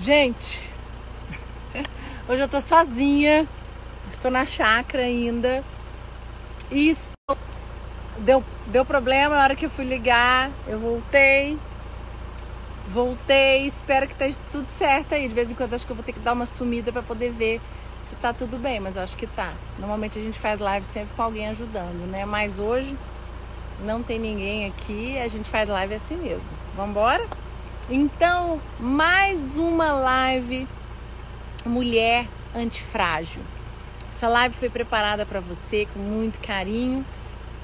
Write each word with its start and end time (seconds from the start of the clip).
Gente, 0.00 0.58
hoje 2.28 2.42
eu 2.42 2.48
tô 2.48 2.60
sozinha, 2.60 3.48
estou 4.08 4.30
na 4.30 4.46
chácara 4.46 5.04
ainda 5.04 5.62
e 6.70 6.88
estou... 6.90 7.36
deu, 8.18 8.44
deu 8.66 8.84
problema 8.84 9.36
na 9.36 9.42
hora 9.42 9.56
que 9.56 9.66
eu 9.66 9.70
fui 9.70 9.84
ligar, 9.84 10.50
eu 10.66 10.78
voltei, 10.78 11.56
voltei, 12.86 13.66
espero 13.66 14.06
que 14.06 14.12
esteja 14.14 14.38
tudo 14.50 14.66
certo 14.68 15.14
aí. 15.14 15.28
De 15.28 15.34
vez 15.34 15.50
em 15.50 15.54
quando 15.54 15.74
acho 15.74 15.86
que 15.86 15.92
eu 15.92 15.96
vou 15.96 16.04
ter 16.04 16.12
que 16.12 16.20
dar 16.20 16.32
uma 16.32 16.46
sumida 16.46 16.92
para 16.92 17.02
poder 17.02 17.32
ver 17.32 17.60
se 18.00 18.16
tá 18.16 18.32
tudo 18.34 18.58
bem, 18.58 18.80
mas 18.80 18.96
eu 18.96 19.02
acho 19.02 19.16
que 19.16 19.26
tá. 19.26 19.60
Normalmente 19.78 20.18
a 20.18 20.22
gente 20.22 20.38
faz 20.38 20.58
live 20.58 20.86
sempre 20.86 21.14
com 21.14 21.22
alguém 21.22 21.48
ajudando, 21.48 22.06
né? 22.06 22.24
Mas 22.24 22.58
hoje 22.58 22.98
não 23.78 24.02
tem 24.04 24.18
ninguém 24.18 24.66
aqui, 24.66 25.18
a 25.18 25.28
gente 25.28 25.50
faz 25.50 25.68
live 25.68 25.94
assim 25.94 26.16
mesmo. 26.18 26.58
Vamos 26.74 26.90
embora? 26.92 27.39
Então, 27.92 28.62
mais 28.78 29.56
uma 29.56 29.90
live 29.90 30.64
Mulher 31.66 32.24
Antifrágil. 32.54 33.42
Essa 34.08 34.28
live 34.28 34.54
foi 34.54 34.70
preparada 34.70 35.26
para 35.26 35.40
você 35.40 35.88
com 35.92 35.98
muito 35.98 36.38
carinho, 36.38 37.04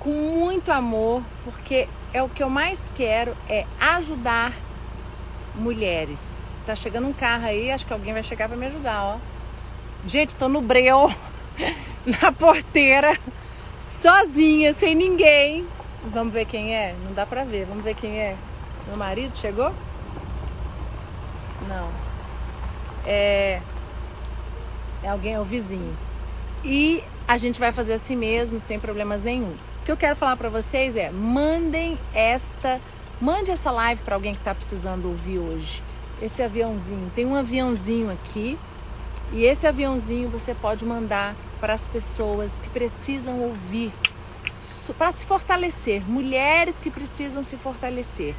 com 0.00 0.10
muito 0.10 0.72
amor, 0.72 1.22
porque 1.44 1.86
é 2.12 2.24
o 2.24 2.28
que 2.28 2.42
eu 2.42 2.50
mais 2.50 2.90
quero 2.96 3.36
é 3.48 3.64
ajudar 3.80 4.52
mulheres. 5.54 6.50
Tá 6.66 6.74
chegando 6.74 7.06
um 7.06 7.12
carro 7.12 7.46
aí, 7.46 7.70
acho 7.70 7.86
que 7.86 7.92
alguém 7.92 8.12
vai 8.12 8.24
chegar 8.24 8.48
para 8.48 8.56
me 8.56 8.66
ajudar, 8.66 9.04
ó. 9.04 9.18
Gente, 10.08 10.34
tô 10.34 10.48
no 10.48 10.60
breu, 10.60 11.08
na 12.20 12.32
porteira, 12.32 13.16
sozinha, 13.80 14.72
sem 14.72 14.92
ninguém. 14.92 15.64
Vamos 16.12 16.32
ver 16.32 16.46
quem 16.46 16.74
é? 16.74 16.96
Não 17.04 17.14
dá 17.14 17.24
pra 17.24 17.44
ver, 17.44 17.64
vamos 17.64 17.84
ver 17.84 17.94
quem 17.94 18.18
é. 18.18 18.36
Meu 18.88 18.96
marido 18.96 19.36
chegou? 19.36 19.72
Não. 21.66 22.00
É. 23.02 23.66
É 25.02 25.08
alguém, 25.08 25.34
é 25.34 25.40
o 25.40 25.44
vizinho. 25.44 26.00
E 26.64 27.04
a 27.28 27.38
gente 27.38 27.60
vai 27.60 27.72
fazer 27.72 27.94
assim 27.94 28.16
mesmo, 28.16 28.60
sem 28.60 28.80
problemas 28.80 29.22
nenhum. 29.22 29.56
O 29.56 29.60
que 29.84 29.92
eu 29.92 29.96
quero 29.98 30.16
falar 30.16 30.36
para 30.36 30.50
vocês 30.50 30.96
é: 30.96 31.10
mandem 31.12 32.04
esta, 32.12 32.82
mande 33.20 33.50
essa 33.50 33.70
live 33.72 34.02
para 34.02 34.16
alguém 34.16 34.34
que 34.34 34.40
está 34.40 34.54
precisando 34.54 35.06
ouvir 35.06 35.38
hoje. 35.40 35.84
Esse 36.18 36.42
aviãozinho, 36.42 37.10
tem 37.10 37.26
um 37.26 37.34
aviãozinho 37.36 38.10
aqui, 38.10 38.60
e 39.28 39.44
esse 39.44 39.66
aviãozinho 39.66 40.30
você 40.30 40.54
pode 40.54 40.84
mandar 40.86 41.38
para 41.60 41.74
as 41.74 41.88
pessoas 41.88 42.58
que 42.58 42.70
precisam 42.70 43.40
ouvir, 43.40 43.94
para 44.98 45.12
se 45.12 45.26
fortalecer, 45.26 46.08
mulheres 46.08 46.78
que 46.80 46.90
precisam 46.90 47.42
se 47.42 47.58
fortalecer. 47.58 48.38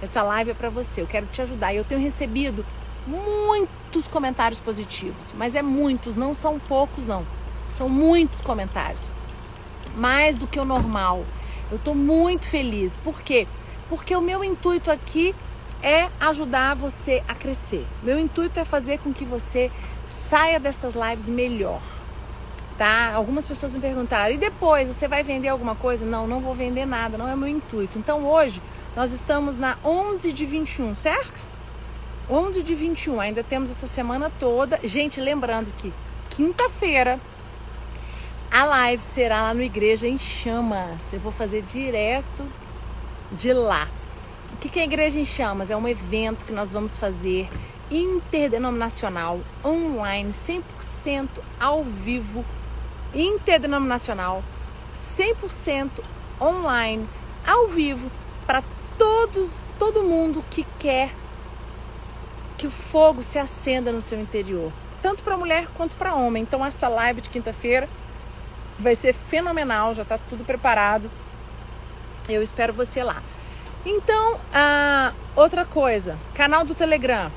Essa 0.00 0.22
live 0.22 0.52
é 0.52 0.54
para 0.54 0.70
você, 0.70 1.02
eu 1.02 1.06
quero 1.06 1.26
te 1.26 1.42
ajudar. 1.42 1.74
Eu 1.74 1.84
tenho 1.84 2.00
recebido 2.00 2.64
muitos 3.06 4.06
comentários 4.06 4.60
positivos, 4.60 5.32
mas 5.32 5.54
é 5.54 5.62
muitos, 5.62 6.14
não 6.14 6.34
são 6.34 6.58
poucos 6.58 7.04
não. 7.04 7.26
São 7.68 7.88
muitos 7.88 8.40
comentários. 8.40 9.10
Mais 9.94 10.36
do 10.36 10.46
que 10.46 10.58
o 10.58 10.64
normal. 10.64 11.24
Eu 11.70 11.76
estou 11.76 11.94
muito 11.94 12.48
feliz. 12.48 12.96
Por 12.96 13.20
quê? 13.22 13.46
Porque 13.88 14.14
o 14.14 14.20
meu 14.20 14.44
intuito 14.44 14.90
aqui 14.90 15.34
é 15.82 16.08
ajudar 16.20 16.76
você 16.76 17.22
a 17.26 17.34
crescer. 17.34 17.86
Meu 18.02 18.18
intuito 18.18 18.60
é 18.60 18.64
fazer 18.64 18.98
com 18.98 19.12
que 19.12 19.24
você 19.24 19.70
saia 20.08 20.60
dessas 20.60 20.94
lives 20.94 21.28
melhor. 21.28 21.82
Tá? 22.76 23.12
Algumas 23.14 23.46
pessoas 23.46 23.72
me 23.72 23.80
perguntaram: 23.80 24.34
"E 24.34 24.38
depois 24.38 24.88
você 24.88 25.08
vai 25.08 25.22
vender 25.22 25.48
alguma 25.48 25.74
coisa?" 25.74 26.06
Não, 26.06 26.26
não 26.26 26.40
vou 26.40 26.54
vender 26.54 26.86
nada, 26.86 27.18
não 27.18 27.28
é 27.28 27.34
meu 27.34 27.48
intuito. 27.48 27.98
Então 27.98 28.24
hoje 28.24 28.62
nós 28.98 29.12
estamos 29.12 29.54
na 29.54 29.78
11 29.84 30.32
de 30.32 30.44
21, 30.44 30.92
certo? 30.92 31.44
11 32.28 32.64
de 32.64 32.74
21, 32.74 33.20
ainda 33.20 33.44
temos 33.44 33.70
essa 33.70 33.86
semana 33.86 34.28
toda. 34.40 34.80
Gente, 34.82 35.20
lembrando 35.20 35.72
que 35.78 35.92
quinta-feira 36.28 37.20
a 38.50 38.64
live 38.64 39.00
será 39.00 39.42
lá 39.42 39.54
no 39.54 39.62
Igreja 39.62 40.08
em 40.08 40.18
Chamas. 40.18 41.12
Eu 41.12 41.20
vou 41.20 41.30
fazer 41.30 41.62
direto 41.62 42.44
de 43.30 43.52
lá. 43.52 43.86
O 44.52 44.56
que 44.56 44.80
é 44.80 44.82
Igreja 44.82 45.16
em 45.16 45.24
Chamas? 45.24 45.70
É 45.70 45.76
um 45.76 45.86
evento 45.86 46.44
que 46.44 46.52
nós 46.52 46.72
vamos 46.72 46.96
fazer 46.96 47.48
interdenominacional, 47.88 49.38
online, 49.64 50.30
100% 50.30 51.28
ao 51.60 51.84
vivo, 51.84 52.44
interdenominacional, 53.14 54.42
100% 54.92 56.02
online, 56.40 57.08
ao 57.46 57.68
vivo, 57.68 58.10
para 58.44 58.60
todos, 58.98 59.54
todo 59.78 60.02
mundo 60.02 60.44
que 60.50 60.66
quer 60.78 61.10
que 62.58 62.66
o 62.66 62.70
fogo 62.70 63.22
se 63.22 63.38
acenda 63.38 63.92
no 63.92 64.00
seu 64.00 64.20
interior, 64.20 64.72
tanto 65.00 65.22
para 65.22 65.36
mulher 65.36 65.68
quanto 65.76 65.96
para 65.96 66.14
homem. 66.14 66.42
Então 66.42 66.64
essa 66.66 66.88
live 66.88 67.20
de 67.20 67.30
quinta-feira 67.30 67.88
vai 68.78 68.94
ser 68.94 69.12
fenomenal, 69.12 69.94
já 69.94 70.02
está 70.02 70.18
tudo 70.18 70.44
preparado. 70.44 71.10
Eu 72.28 72.42
espero 72.42 72.72
você 72.72 73.02
lá. 73.02 73.22
Então, 73.86 74.40
ah, 74.52 75.14
outra 75.34 75.64
coisa, 75.64 76.20
canal 76.34 76.64
do 76.64 76.74
Telegram. 76.74 77.32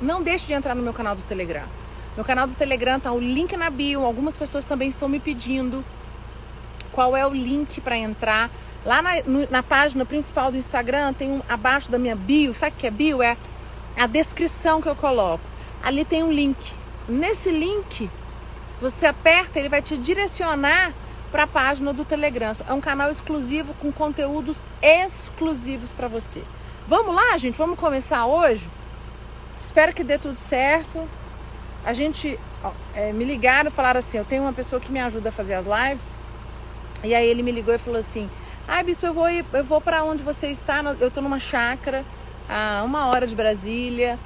Não 0.00 0.22
deixe 0.22 0.46
de 0.46 0.52
entrar 0.52 0.74
no 0.74 0.82
meu 0.82 0.92
canal 0.92 1.16
do 1.16 1.22
Telegram. 1.22 1.66
Meu 2.14 2.24
canal 2.24 2.46
do 2.46 2.54
Telegram 2.54 3.00
tá 3.00 3.12
o 3.12 3.18
link 3.18 3.56
na 3.56 3.70
bio. 3.70 4.04
Algumas 4.04 4.36
pessoas 4.36 4.64
também 4.64 4.88
estão 4.88 5.08
me 5.08 5.20
pedindo 5.20 5.84
qual 6.96 7.14
é 7.14 7.26
o 7.26 7.34
link 7.34 7.78
para 7.82 7.94
entrar. 7.94 8.50
Lá 8.82 9.02
na, 9.02 9.22
no, 9.26 9.46
na, 9.50 9.62
página 9.62 10.06
principal 10.06 10.50
do 10.50 10.56
Instagram 10.56 11.12
tem 11.12 11.30
um 11.30 11.42
abaixo 11.46 11.90
da 11.90 11.98
minha 11.98 12.16
bio. 12.16 12.54
Sabe 12.54 12.74
o 12.74 12.78
que 12.78 12.86
é 12.86 12.90
bio? 12.90 13.22
É 13.22 13.36
a 13.94 14.06
descrição 14.06 14.80
que 14.80 14.88
eu 14.88 14.96
coloco. 14.96 15.44
Ali 15.84 16.06
tem 16.06 16.22
um 16.22 16.32
link. 16.32 16.72
Nesse 17.06 17.50
link, 17.50 18.10
você 18.80 19.04
aperta, 19.06 19.58
ele 19.58 19.68
vai 19.68 19.82
te 19.82 19.94
direcionar 19.98 20.94
para 21.30 21.42
a 21.42 21.46
página 21.46 21.92
do 21.92 22.02
Telegram. 22.02 22.52
É 22.66 22.72
um 22.72 22.80
canal 22.80 23.10
exclusivo 23.10 23.74
com 23.74 23.92
conteúdos 23.92 24.64
exclusivos 24.80 25.92
para 25.92 26.08
você. 26.08 26.42
Vamos 26.88 27.14
lá, 27.14 27.36
gente? 27.36 27.58
Vamos 27.58 27.78
começar 27.78 28.24
hoje? 28.24 28.66
Espero 29.58 29.92
que 29.92 30.02
dê 30.02 30.16
tudo 30.16 30.38
certo. 30.38 31.06
A 31.84 31.92
gente 31.92 32.40
ó, 32.64 32.72
é, 32.94 33.12
me 33.12 33.24
ligaram 33.24 33.70
falaram 33.70 33.98
assim: 33.98 34.16
eu 34.16 34.24
tenho 34.24 34.44
uma 34.44 34.52
pessoa 34.54 34.80
que 34.80 34.90
me 34.90 35.00
ajuda 35.00 35.28
a 35.28 35.32
fazer 35.32 35.54
as 35.54 35.66
lives. 35.66 36.16
E 37.06 37.14
aí 37.14 37.28
ele 37.28 37.42
me 37.42 37.52
ligou 37.52 37.72
e 37.72 37.78
falou 37.78 38.00
assim: 38.00 38.28
ah, 38.66 38.82
bispo, 38.82 39.06
eu 39.06 39.14
vou, 39.14 39.28
eu 39.28 39.64
vou 39.64 39.80
para 39.80 40.02
onde 40.02 40.24
você 40.24 40.48
está. 40.48 40.82
Eu 41.00 41.06
estou 41.06 41.22
numa 41.22 41.38
chácara, 41.38 42.04
a 42.48 42.82
uma 42.84 43.06
hora 43.06 43.26
de 43.26 43.34
Brasília. 43.34 44.18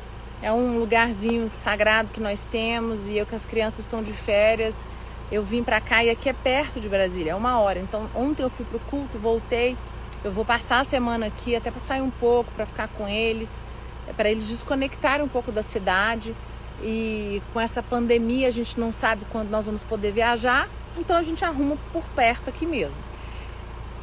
É 0.42 0.50
um 0.50 0.78
lugarzinho 0.78 1.52
sagrado 1.52 2.10
que 2.10 2.20
nós 2.20 2.42
temos 2.44 3.06
e 3.06 3.18
eu 3.18 3.26
que 3.26 3.34
as 3.34 3.44
crianças 3.44 3.80
estão 3.80 4.02
de 4.02 4.14
férias. 4.14 4.82
Eu 5.30 5.42
vim 5.42 5.62
para 5.62 5.78
cá 5.78 6.02
e 6.02 6.08
aqui 6.08 6.30
é 6.30 6.32
perto 6.32 6.80
de 6.80 6.88
Brasília, 6.88 7.32
é 7.32 7.34
uma 7.34 7.60
hora. 7.60 7.78
Então 7.78 8.08
ontem 8.14 8.42
eu 8.42 8.48
fui 8.48 8.64
pro 8.64 8.80
culto, 8.80 9.18
voltei. 9.18 9.76
Eu 10.24 10.32
vou 10.32 10.44
passar 10.44 10.80
a 10.80 10.84
semana 10.84 11.26
aqui 11.26 11.54
até 11.54 11.70
para 11.70 11.80
sair 11.80 12.00
um 12.00 12.10
pouco, 12.10 12.50
para 12.52 12.64
ficar 12.64 12.88
com 12.88 13.06
eles, 13.06 13.62
é 14.08 14.12
para 14.14 14.30
eles 14.30 14.48
desconectarem 14.48 15.24
um 15.24 15.28
pouco 15.28 15.52
da 15.52 15.62
cidade. 15.62 16.34
E 16.82 17.42
com 17.52 17.60
essa 17.60 17.82
pandemia 17.82 18.48
a 18.48 18.50
gente 18.50 18.80
não 18.80 18.90
sabe 18.90 19.26
quando 19.30 19.50
nós 19.50 19.66
vamos 19.66 19.84
poder 19.84 20.12
viajar, 20.12 20.66
então 20.98 21.16
a 21.16 21.22
gente 21.22 21.44
arruma 21.44 21.76
por 21.92 22.04
perto 22.08 22.50
aqui 22.50 22.66
mesmo. 22.66 23.02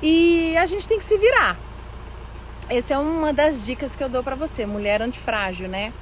E 0.02 0.56
a 0.58 0.66
gente 0.66 0.88
tem 0.88 0.98
que 0.98 1.06
se 1.06 1.18
virar. 1.18 1.58
Essa 2.70 2.96
é 2.96 2.98
uma 2.98 3.34
das 3.34 3.64
dicas 3.66 3.96
que 3.96 4.04
eu 4.04 4.10
dou 4.10 4.24
para 4.24 4.36
você, 4.36 4.66
mulher 4.66 5.02
antifrágil, 5.02 5.68
né? 5.68 5.94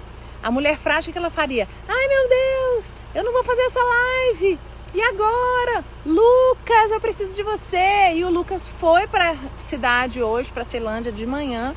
A 0.41 0.51
mulher 0.51 0.77
frágil, 0.77 1.09
o 1.09 1.13
que 1.13 1.17
ela 1.19 1.29
faria? 1.29 1.67
Ai 1.87 2.07
meu 2.07 2.29
Deus, 2.29 2.93
eu 3.13 3.23
não 3.23 3.31
vou 3.31 3.43
fazer 3.43 3.61
essa 3.61 3.79
live. 3.79 4.59
E 4.93 5.01
agora? 5.01 5.83
Lucas, 6.05 6.91
eu 6.91 7.01
preciso 7.01 7.35
de 7.35 7.43
você. 7.43 8.13
E 8.15 8.23
o 8.23 8.29
Lucas 8.29 8.65
foi 8.65 9.05
para 9.07 9.31
a 9.31 9.35
cidade 9.57 10.23
hoje, 10.23 10.51
para 10.51 10.63
Ceilândia 10.63 11.11
de 11.11 11.25
manhã. 11.25 11.75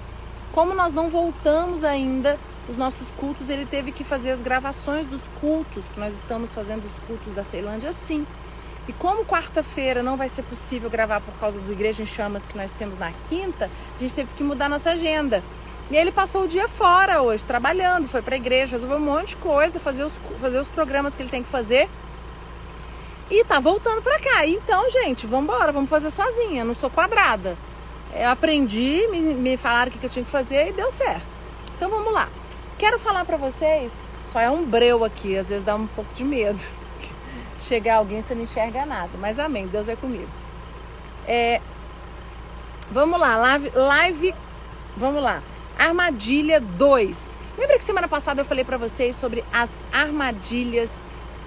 Como 0.52 0.72
nós 0.74 0.92
não 0.92 1.10
voltamos 1.10 1.82
ainda 1.82 2.38
os 2.68 2.76
nossos 2.76 3.10
cultos, 3.10 3.50
ele 3.50 3.66
teve 3.66 3.90
que 3.90 4.04
fazer 4.04 4.30
as 4.30 4.40
gravações 4.40 5.06
dos 5.06 5.26
cultos, 5.40 5.88
que 5.88 5.98
nós 5.98 6.14
estamos 6.14 6.54
fazendo 6.54 6.84
os 6.84 6.98
cultos 7.00 7.34
da 7.34 7.42
Ceilândia 7.42 7.92
sim. 7.92 8.24
E 8.88 8.92
como 8.94 9.22
quarta-feira 9.22 10.02
não 10.02 10.16
vai 10.16 10.30
ser 10.30 10.42
possível 10.44 10.88
gravar 10.88 11.20
por 11.20 11.34
causa 11.34 11.60
do 11.60 11.70
Igreja 11.70 12.02
em 12.02 12.06
Chamas 12.06 12.46
que 12.46 12.56
nós 12.56 12.72
temos 12.72 12.98
na 12.98 13.12
quinta, 13.28 13.70
a 13.94 14.02
gente 14.02 14.14
teve 14.14 14.30
que 14.34 14.42
mudar 14.42 14.66
nossa 14.66 14.92
agenda. 14.92 15.44
E 15.90 15.96
ele 15.96 16.10
passou 16.10 16.44
o 16.44 16.48
dia 16.48 16.66
fora 16.68 17.20
hoje, 17.20 17.44
trabalhando, 17.44 18.08
foi 18.08 18.22
para 18.22 18.34
a 18.34 18.38
igreja, 18.38 18.72
resolveu 18.72 18.96
um 18.96 19.00
monte 19.00 19.28
de 19.28 19.36
coisa, 19.36 19.78
fazer 19.78 20.04
os, 20.04 20.12
fazer 20.40 20.58
os 20.58 20.68
programas 20.68 21.14
que 21.14 21.22
ele 21.22 21.30
tem 21.30 21.42
que 21.42 21.50
fazer. 21.50 21.88
E 23.30 23.44
tá 23.44 23.60
voltando 23.60 24.00
para 24.00 24.18
cá. 24.20 24.46
Então, 24.46 24.90
gente, 24.90 25.26
vamos 25.26 25.44
embora, 25.44 25.70
vamos 25.70 25.90
fazer 25.90 26.10
sozinha, 26.10 26.64
não 26.64 26.72
sou 26.72 26.88
quadrada. 26.88 27.58
Eu 28.14 28.30
aprendi, 28.30 29.06
me, 29.10 29.20
me 29.20 29.56
falaram 29.58 29.90
o 29.90 29.94
que 29.94 30.02
eu 30.02 30.10
tinha 30.10 30.24
que 30.24 30.30
fazer 30.30 30.70
e 30.70 30.72
deu 30.72 30.90
certo. 30.90 31.26
Então 31.76 31.90
vamos 31.90 32.12
lá. 32.12 32.28
Quero 32.78 32.98
falar 32.98 33.26
para 33.26 33.36
vocês, 33.36 33.92
só 34.32 34.40
é 34.40 34.50
um 34.50 34.64
breu 34.64 35.04
aqui, 35.04 35.36
às 35.36 35.46
vezes 35.46 35.64
dá 35.64 35.74
um 35.74 35.86
pouco 35.86 36.12
de 36.14 36.24
medo 36.24 36.77
chegar 37.58 37.96
alguém, 37.96 38.22
você 38.22 38.34
não 38.34 38.42
enxerga 38.42 38.86
nada. 38.86 39.10
Mas 39.18 39.38
amém, 39.38 39.66
Deus 39.66 39.88
é 39.88 39.96
comigo. 39.96 40.28
É, 41.26 41.60
vamos 42.90 43.18
lá, 43.18 43.36
live, 43.36 43.70
live, 43.74 44.34
vamos 44.96 45.22
lá. 45.22 45.42
Armadilha 45.78 46.60
2. 46.60 47.38
Lembra 47.58 47.78
que 47.78 47.84
semana 47.84 48.08
passada 48.08 48.40
eu 48.40 48.44
falei 48.44 48.64
para 48.64 48.76
vocês 48.76 49.16
sobre 49.16 49.44
as 49.52 49.70
armadilhas 49.92 51.02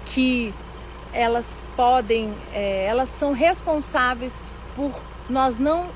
que 0.06 0.54
elas 1.12 1.62
podem, 1.76 2.32
é, 2.54 2.86
elas 2.86 3.08
são 3.08 3.32
responsáveis 3.32 4.42
por 4.74 4.92
nós 5.28 5.58
não 5.58 5.90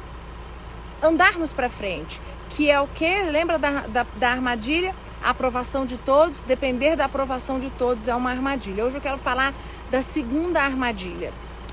andarmos 1.02 1.52
para 1.52 1.68
frente. 1.68 2.20
Que 2.50 2.70
é 2.70 2.80
o 2.80 2.86
que? 2.88 3.22
Lembra 3.24 3.58
da, 3.58 3.86
da, 3.86 4.06
da 4.16 4.30
armadilha? 4.30 4.94
A 5.22 5.30
aprovação 5.30 5.84
de 5.86 5.96
todos, 5.98 6.40
depender 6.42 6.94
da 6.94 7.06
aprovação 7.06 7.58
de 7.58 7.70
todos 7.70 8.06
é 8.06 8.14
uma 8.14 8.30
armadilha. 8.30 8.84
Hoje 8.84 8.96
eu 8.96 9.00
quero 9.00 9.18
falar 9.18 9.52
da 9.90 10.02
segunda 10.02 10.60
armadilha. 10.60 11.32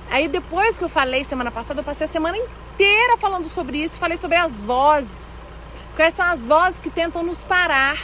Aí 0.09 0.27
depois 0.27 0.77
que 0.77 0.83
eu 0.83 0.89
falei 0.89 1.23
semana 1.23 1.51
passada, 1.51 1.79
eu 1.79 1.83
passei 1.83 2.05
a 2.05 2.09
semana 2.09 2.37
inteira 2.37 3.17
falando 3.17 3.47
sobre 3.47 3.77
isso, 3.77 3.97
falei 3.97 4.17
sobre 4.17 4.37
as 4.37 4.59
vozes. 4.61 5.37
Quais 5.95 6.13
são 6.13 6.25
as 6.25 6.45
vozes 6.45 6.79
que 6.79 6.89
tentam 6.89 7.23
nos 7.23 7.43
parar, 7.43 7.97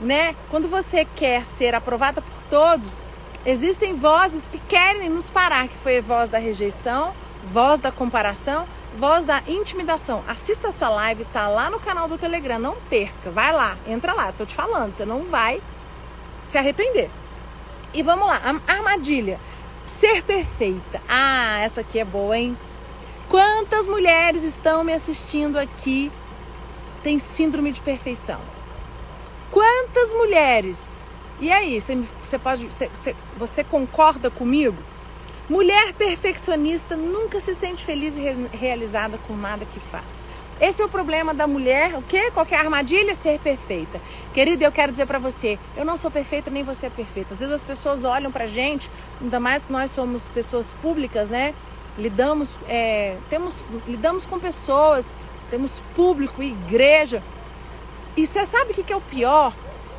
né? 0.00 0.34
Quando 0.50 0.68
você 0.68 1.04
quer 1.04 1.44
ser 1.44 1.74
aprovada 1.74 2.20
por 2.20 2.42
todos, 2.50 3.00
existem 3.46 3.94
vozes 3.94 4.46
que 4.46 4.58
querem 4.58 5.08
nos 5.08 5.30
parar, 5.30 5.68
que 5.68 5.76
foi 5.76 5.98
a 5.98 6.02
voz 6.02 6.28
da 6.28 6.38
rejeição, 6.38 7.12
voz 7.52 7.78
da 7.78 7.92
comparação, 7.92 8.66
voz 8.98 9.24
da 9.24 9.42
intimidação. 9.46 10.22
Assista 10.26 10.68
essa 10.68 10.88
live, 10.88 11.24
tá 11.26 11.48
lá 11.48 11.70
no 11.70 11.80
canal 11.80 12.08
do 12.08 12.18
Telegram, 12.18 12.58
não 12.58 12.76
perca. 12.90 13.30
Vai 13.30 13.52
lá, 13.52 13.76
entra 13.86 14.12
lá, 14.12 14.32
tô 14.32 14.44
te 14.44 14.54
falando, 14.54 14.92
você 14.92 15.04
não 15.04 15.24
vai 15.24 15.62
se 16.42 16.58
arrepender. 16.58 17.10
E 17.94 18.02
vamos 18.02 18.26
lá, 18.26 18.40
armadilha. 18.66 19.38
Ser 19.86 20.22
perfeita. 20.22 21.00
Ah, 21.08 21.60
essa 21.60 21.82
aqui 21.82 21.98
é 21.98 22.04
boa, 22.04 22.38
hein? 22.38 22.56
Quantas 23.28 23.86
mulheres 23.86 24.44
estão 24.44 24.82
me 24.84 24.92
assistindo 24.92 25.58
aqui 25.58 26.10
tem 27.02 27.18
síndrome 27.18 27.72
de 27.72 27.80
perfeição? 27.82 28.40
Quantas 29.50 30.14
mulheres? 30.14 31.04
E 31.40 31.50
aí, 31.50 31.80
você, 31.80 31.96
você 32.22 32.38
pode, 32.38 32.66
você, 32.66 33.16
você 33.36 33.64
concorda 33.64 34.30
comigo? 34.30 34.76
Mulher 35.48 35.92
perfeccionista 35.92 36.96
nunca 36.96 37.40
se 37.40 37.54
sente 37.54 37.84
feliz 37.84 38.16
e 38.16 38.22
realizada 38.56 39.18
com 39.18 39.36
nada 39.36 39.66
que 39.66 39.80
faz. 39.80 40.21
Esse 40.60 40.80
é 40.80 40.84
o 40.84 40.88
problema 40.88 41.34
da 41.34 41.46
mulher, 41.46 41.94
o 41.96 42.02
quê? 42.02 42.30
Qualquer 42.30 42.60
armadilha 42.60 43.14
ser 43.14 43.38
perfeita. 43.40 44.00
Querida, 44.32 44.64
eu 44.64 44.70
quero 44.70 44.92
dizer 44.92 45.06
para 45.06 45.18
você, 45.18 45.58
eu 45.76 45.84
não 45.84 45.96
sou 45.96 46.10
perfeita 46.10 46.50
nem 46.50 46.62
você 46.62 46.86
é 46.86 46.90
perfeita. 46.90 47.34
Às 47.34 47.40
vezes 47.40 47.54
as 47.54 47.64
pessoas 47.64 48.04
olham 48.04 48.30
pra 48.30 48.46
gente, 48.46 48.88
ainda 49.20 49.40
mais 49.40 49.64
que 49.64 49.72
nós 49.72 49.90
somos 49.90 50.28
pessoas 50.28 50.72
públicas, 50.74 51.28
né? 51.28 51.54
Lidamos, 51.98 52.48
é, 52.68 53.16
temos, 53.28 53.64
lidamos 53.86 54.24
com 54.24 54.38
pessoas, 54.38 55.12
temos 55.50 55.80
público, 55.96 56.42
igreja. 56.42 57.22
E 58.16 58.26
você 58.26 58.46
sabe 58.46 58.72
o 58.72 58.74
que 58.74 58.92
é 58.92 58.96
o 58.96 59.00
pior? 59.00 59.52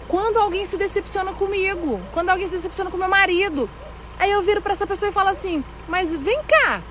Quando 0.08 0.38
alguém 0.38 0.66
se 0.66 0.78
decepciona 0.78 1.34
comigo, 1.34 2.00
quando 2.14 2.30
alguém 2.30 2.48
se 2.48 2.56
decepciona 2.56 2.90
com 2.90 2.98
meu 2.98 3.10
marido. 3.10 3.70
Aí 4.20 4.32
eu 4.32 4.42
viro 4.44 4.62
para 4.62 4.74
essa 4.74 4.88
pessoa 4.88 5.10
e 5.10 5.14
falo 5.14 5.30
assim: 5.30 5.64
Mas 5.88 6.16
vem 6.16 6.40
cá, 6.44 6.82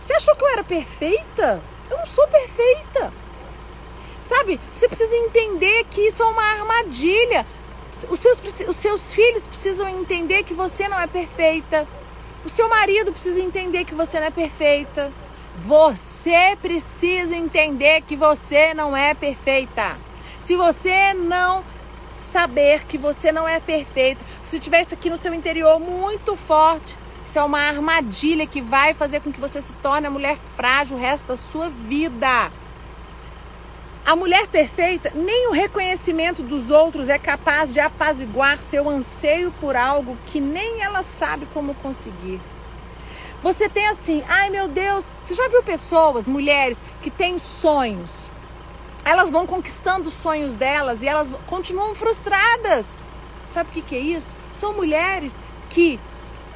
você 0.00 0.14
achou 0.14 0.34
que 0.34 0.44
eu 0.44 0.48
era 0.48 0.64
perfeita? 0.64 1.62
Eu 1.90 1.98
não 1.98 2.06
sou 2.06 2.26
perfeita. 2.28 3.12
Sabe? 4.20 4.60
Você 4.72 4.86
precisa 4.86 5.16
entender 5.16 5.84
que 5.90 6.02
isso 6.02 6.22
é 6.22 6.26
uma 6.26 6.42
armadilha. 6.42 7.44
Os 8.08 8.20
seus, 8.20 8.40
os 8.68 8.76
seus 8.76 9.12
filhos 9.12 9.46
precisam 9.46 9.88
entender 9.88 10.44
que 10.44 10.54
você 10.54 10.88
não 10.88 10.98
é 10.98 11.06
perfeita. 11.06 11.86
O 12.44 12.48
seu 12.48 12.68
marido 12.68 13.12
precisa 13.12 13.40
entender 13.40 13.84
que 13.84 13.94
você 13.94 14.20
não 14.20 14.28
é 14.28 14.30
perfeita. 14.30 15.12
Você 15.64 16.56
precisa 16.62 17.36
entender 17.36 18.02
que 18.02 18.16
você 18.16 18.72
não 18.72 18.96
é 18.96 19.12
perfeita. 19.14 19.98
Se 20.40 20.56
você 20.56 21.12
não 21.12 21.64
saber 22.32 22.84
que 22.84 22.96
você 22.96 23.32
não 23.32 23.46
é 23.48 23.58
perfeita, 23.58 24.24
se 24.46 24.60
tiver 24.60 24.82
isso 24.82 24.94
aqui 24.94 25.10
no 25.10 25.16
seu 25.16 25.34
interior 25.34 25.78
muito 25.78 26.36
forte, 26.36 26.96
isso 27.30 27.38
é 27.38 27.44
uma 27.44 27.60
armadilha 27.60 28.44
que 28.44 28.60
vai 28.60 28.92
fazer 28.92 29.20
com 29.20 29.32
que 29.32 29.38
você 29.38 29.60
se 29.60 29.72
torne 29.74 30.04
a 30.04 30.10
mulher 30.10 30.36
frágil 30.36 30.96
o 30.96 31.00
resto 31.00 31.28
da 31.28 31.36
sua 31.36 31.70
vida. 31.70 32.50
A 34.04 34.16
mulher 34.16 34.48
perfeita, 34.48 35.12
nem 35.14 35.46
o 35.46 35.52
reconhecimento 35.52 36.42
dos 36.42 36.72
outros 36.72 37.08
é 37.08 37.20
capaz 37.20 37.72
de 37.72 37.78
apaziguar 37.78 38.58
seu 38.58 38.88
anseio 38.88 39.52
por 39.60 39.76
algo 39.76 40.18
que 40.26 40.40
nem 40.40 40.82
ela 40.82 41.04
sabe 41.04 41.46
como 41.54 41.72
conseguir. 41.76 42.40
Você 43.44 43.68
tem 43.68 43.86
assim, 43.86 44.24
ai 44.26 44.50
meu 44.50 44.66
Deus, 44.66 45.06
você 45.22 45.32
já 45.32 45.48
viu 45.50 45.62
pessoas, 45.62 46.26
mulheres, 46.26 46.82
que 47.00 47.12
têm 47.12 47.38
sonhos? 47.38 48.10
Elas 49.04 49.30
vão 49.30 49.46
conquistando 49.46 50.08
os 50.08 50.14
sonhos 50.14 50.52
delas 50.52 51.00
e 51.00 51.06
elas 51.06 51.32
continuam 51.46 51.94
frustradas. 51.94 52.98
Sabe 53.46 53.70
o 53.70 53.72
que, 53.72 53.82
que 53.82 53.94
é 53.94 54.00
isso? 54.00 54.34
São 54.52 54.74
mulheres 54.74 55.32
que 55.68 56.00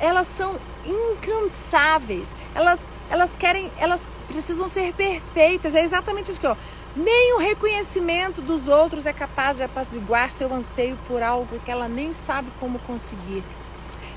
elas 0.01 0.27
são 0.27 0.59
incansáveis. 0.85 2.35
Elas, 2.55 2.81
elas 3.11 3.35
querem, 3.37 3.71
elas 3.79 4.03
precisam 4.29 4.69
ser 4.69 4.93
perfeitas. 4.95 5.75
É 5.75 5.83
exatamente 5.83 6.31
isso 6.31 6.41
que 6.41 6.47
eu. 6.47 6.57
Nem 6.97 7.35
o 7.35 7.39
reconhecimento 7.39 8.41
dos 8.41 8.69
outros 8.69 9.07
é 9.07 9.13
capaz 9.13 9.57
de 9.57 9.65
apaziguar 9.65 10.31
seu 10.31 10.53
anseio 10.53 10.97
por 11.09 11.23
algo 11.23 11.59
que 11.65 11.71
ela 11.71 11.89
nem 11.89 12.13
sabe 12.13 12.51
como 12.61 12.79
conseguir. 12.81 13.43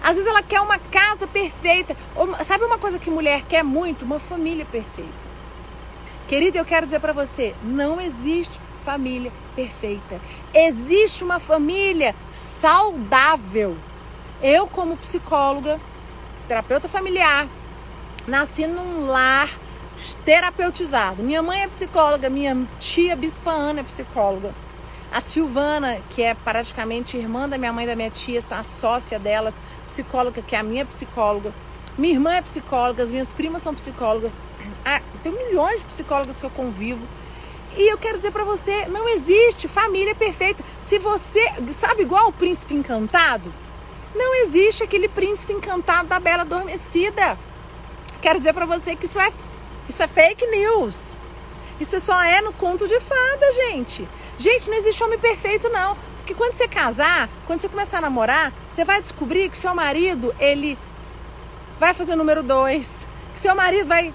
Às 0.01 0.15
vezes 0.15 0.27
ela 0.27 0.44
quer 0.44 0.62
uma 0.62 0.77
casa 0.77 1.27
perfeita. 1.27 1.95
Sabe 2.45 2.63
uma 2.63 2.77
coisa 2.77 3.00
que 3.00 3.09
mulher 3.09 3.41
quer 3.50 3.63
muito? 3.63 4.06
Uma 4.06 4.19
família 4.19 4.65
perfeita. 4.65 5.27
Querida, 6.27 6.59
eu 6.59 6.65
quero 6.65 6.85
dizer 6.85 7.00
para 7.00 7.13
você, 7.13 7.56
não 7.63 8.00
existe 8.00 8.59
família 8.83 9.31
perfeita. 9.56 10.21
Existe 10.53 11.24
uma 11.24 11.39
família 11.39 12.13
saudável. 12.31 13.75
Eu, 14.42 14.68
como 14.68 14.95
psicóloga, 14.98 15.80
terapeuta 16.48 16.88
familiar, 16.88 17.48
nasci 18.28 18.68
num 18.68 19.07
lar 19.07 19.50
terapeutizado. 20.24 21.24
Minha 21.24 21.42
mãe 21.42 21.63
é 21.63 21.68
psicóloga, 21.68 22.30
minha 22.30 22.56
tia 22.78 23.16
Bispa 23.16 23.50
Ana 23.50 23.80
é 23.80 23.84
psicóloga. 23.84 24.54
A 25.12 25.19
Silvana, 25.19 26.00
que 26.12 26.22
é 26.22 26.36
praticamente 26.36 27.18
irmã 27.18 27.50
da 27.50 27.57
minha 27.57 27.74
mãe 27.74 27.86
e 27.86 27.88
da 27.88 27.95
minha 27.95 28.12
tia, 28.12 28.39
a 28.51 28.63
sócia 28.63 29.18
delas, 29.18 29.56
psicóloga, 29.88 30.39
que 30.44 30.56
é 30.56 30.60
a 30.60 30.63
minha 30.63 30.86
psicóloga. 30.86 31.51
Minha 31.98 32.13
irmã 32.13 32.34
é 32.36 32.41
psicóloga, 32.41 33.01
as 33.01 33.12
minhas 33.12 33.34
primas 33.34 33.63
são 33.63 33.74
psicólogas. 33.74 34.38
Ah, 34.86 35.01
tem 35.24 35.32
milhões 35.32 35.79
de 35.79 35.86
psicólogas 35.88 36.39
que 36.39 36.46
eu 36.46 36.51
convivo. 36.51 37.03
E 37.75 37.91
eu 37.91 37.98
quero 37.98 38.17
dizer 38.17 38.32
para 38.32 38.44
você, 38.44 38.86
não 38.86 39.10
existe 39.10 39.67
família 39.67 40.13
perfeita. 40.13 40.63
Se 40.79 41.00
você, 41.00 41.41
sabe 41.72 42.03
igual 42.03 42.27
o 42.27 42.34
príncipe 42.34 42.75
encantado? 42.75 43.51
Não 44.17 44.33
existe 44.43 44.83
aquele 44.83 45.07
príncipe 45.07 45.53
encantado 45.53 46.07
da 46.07 46.19
bela 46.19 46.41
adormecida. 46.41 47.38
Quero 48.19 48.39
dizer 48.39 48.53
para 48.53 48.65
você 48.65 48.95
que 48.95 49.05
isso 49.05 49.19
é, 49.19 49.31
isso 49.88 50.01
é 50.01 50.07
fake 50.07 50.45
news. 50.47 51.15
Isso 51.79 52.00
só 52.00 52.19
é 52.24 52.41
no 52.41 52.51
conto 52.51 52.88
de 52.88 53.00
fada, 53.00 53.51
gente. 53.51 54.07
Gente, 54.39 54.69
não 54.69 54.75
existe 54.75 55.03
homem 55.03 55.19
perfeito, 55.19 55.69
não. 55.69 55.95
Porque 56.17 56.33
quando 56.33 56.53
você 56.53 56.67
casar, 56.67 57.29
quando 57.45 57.62
você 57.62 57.69
começar 57.69 58.00
a 58.00 58.01
namorar, 58.01 58.51
você 58.74 58.83
vai 58.83 59.01
descobrir 59.01 59.50
que 59.50 59.57
seu 59.57 59.75
marido, 59.75 60.36
ele 60.39 60.77
vai 61.79 61.93
fazer 61.93 62.15
número 62.15 62.41
dois. 62.41 63.07
Que 63.33 63.39
seu 63.39 63.55
marido 63.55 63.88
vai 63.88 64.12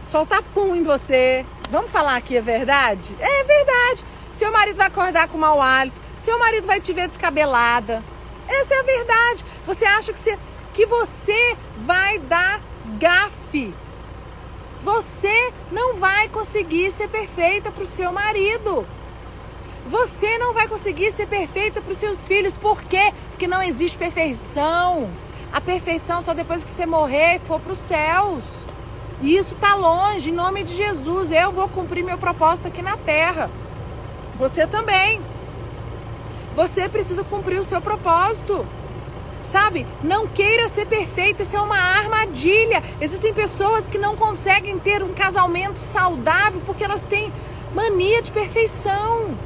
soltar 0.00 0.42
pum 0.54 0.74
em 0.74 0.82
você. 0.82 1.44
Vamos 1.70 1.90
falar 1.90 2.16
aqui 2.16 2.38
a 2.38 2.40
verdade? 2.40 3.14
É 3.20 3.44
verdade. 3.44 4.04
Seu 4.32 4.50
marido 4.50 4.76
vai 4.76 4.86
acordar 4.86 5.28
com 5.28 5.36
mau 5.36 5.60
hálito. 5.60 6.00
Seu 6.16 6.38
marido 6.38 6.66
vai 6.66 6.80
te 6.80 6.94
ver 6.94 7.08
descabelada. 7.08 8.02
Essa 8.48 8.74
é 8.74 8.80
a 8.80 8.82
verdade. 8.82 9.44
Você 9.66 9.84
acha 9.84 10.12
que 10.12 10.18
você, 10.18 10.38
que 10.72 10.86
você 10.86 11.56
vai 11.76 12.18
dar 12.18 12.60
gafe. 12.98 13.74
Você 14.82 15.52
não 15.70 15.96
vai 15.96 16.28
conseguir 16.28 16.90
ser 16.90 17.08
perfeita 17.08 17.70
para 17.70 17.84
o 17.84 17.86
seu 17.86 18.12
marido. 18.12 18.86
Você 19.86 20.38
não 20.38 20.52
vai 20.52 20.68
conseguir 20.68 21.12
ser 21.12 21.26
perfeita 21.26 21.80
para 21.80 21.92
os 21.92 21.98
seus 21.98 22.26
filhos. 22.26 22.56
Por 22.56 22.82
quê? 22.82 23.12
Porque 23.30 23.46
não 23.46 23.62
existe 23.62 23.98
perfeição. 23.98 25.10
A 25.52 25.60
perfeição 25.60 26.20
só 26.20 26.34
depois 26.34 26.62
que 26.62 26.70
você 26.70 26.86
morrer 26.86 27.36
e 27.36 27.38
for 27.38 27.60
para 27.60 27.72
os 27.72 27.78
céus. 27.78 28.66
E 29.20 29.36
isso 29.36 29.54
está 29.54 29.74
longe, 29.74 30.30
em 30.30 30.32
nome 30.32 30.62
de 30.62 30.76
Jesus. 30.76 31.32
Eu 31.32 31.50
vou 31.52 31.68
cumprir 31.68 32.04
meu 32.04 32.18
propósito 32.18 32.68
aqui 32.68 32.82
na 32.82 32.96
terra. 32.96 33.50
Você 34.38 34.66
também. 34.66 35.20
Você 36.58 36.88
precisa 36.88 37.22
cumprir 37.22 37.60
o 37.60 37.62
seu 37.62 37.80
propósito. 37.80 38.66
Sabe? 39.44 39.86
Não 40.02 40.26
queira 40.26 40.66
ser 40.66 40.86
perfeita, 40.86 41.42
isso 41.42 41.56
é 41.56 41.60
uma 41.60 41.78
armadilha. 41.78 42.82
Existem 43.00 43.32
pessoas 43.32 43.86
que 43.86 43.96
não 43.96 44.16
conseguem 44.16 44.76
ter 44.76 45.00
um 45.00 45.14
casamento 45.14 45.78
saudável 45.78 46.60
porque 46.66 46.82
elas 46.82 47.00
têm 47.02 47.32
mania 47.72 48.20
de 48.20 48.32
perfeição. 48.32 49.38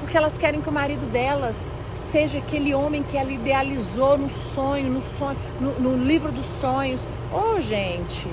Porque 0.00 0.16
elas 0.16 0.38
querem 0.38 0.62
que 0.62 0.68
o 0.70 0.72
marido 0.72 1.04
delas 1.12 1.70
seja 2.10 2.38
aquele 2.38 2.74
homem 2.74 3.02
que 3.02 3.18
ela 3.18 3.30
idealizou 3.30 4.16
no 4.16 4.30
sonho, 4.30 4.90
no 4.90 5.02
sonho, 5.02 5.36
no, 5.60 5.72
no 5.78 6.04
livro 6.06 6.32
dos 6.32 6.46
sonhos. 6.46 7.06
Oh, 7.34 7.60
gente, 7.60 8.26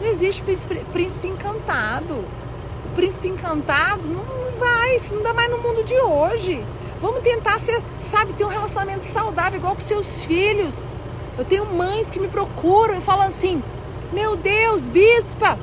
não 0.00 0.06
existe 0.06 0.44
príncipe, 0.44 0.76
príncipe 0.92 1.26
encantado. 1.26 2.14
O 2.14 2.94
príncipe 2.94 3.26
encantado 3.26 4.06
não 4.06 4.22
vai, 4.60 4.94
isso 4.94 5.12
não 5.12 5.24
dá 5.24 5.34
mais 5.34 5.50
no 5.50 5.58
mundo 5.58 5.82
de 5.82 5.98
hoje. 5.98 6.64
Vamos 7.04 7.20
tentar 7.20 7.58
ser, 7.58 7.82
sabe, 8.00 8.32
ter 8.32 8.46
um 8.46 8.48
relacionamento 8.48 9.04
saudável 9.04 9.58
igual 9.58 9.74
com 9.74 9.80
seus 9.82 10.24
filhos. 10.24 10.82
Eu 11.36 11.44
tenho 11.44 11.66
mães 11.66 12.08
que 12.08 12.18
me 12.18 12.28
procuram 12.28 12.96
e 12.96 13.02
falam 13.02 13.26
assim: 13.26 13.62
Meu 14.10 14.36
Deus, 14.36 14.88
bispa, 14.88 15.58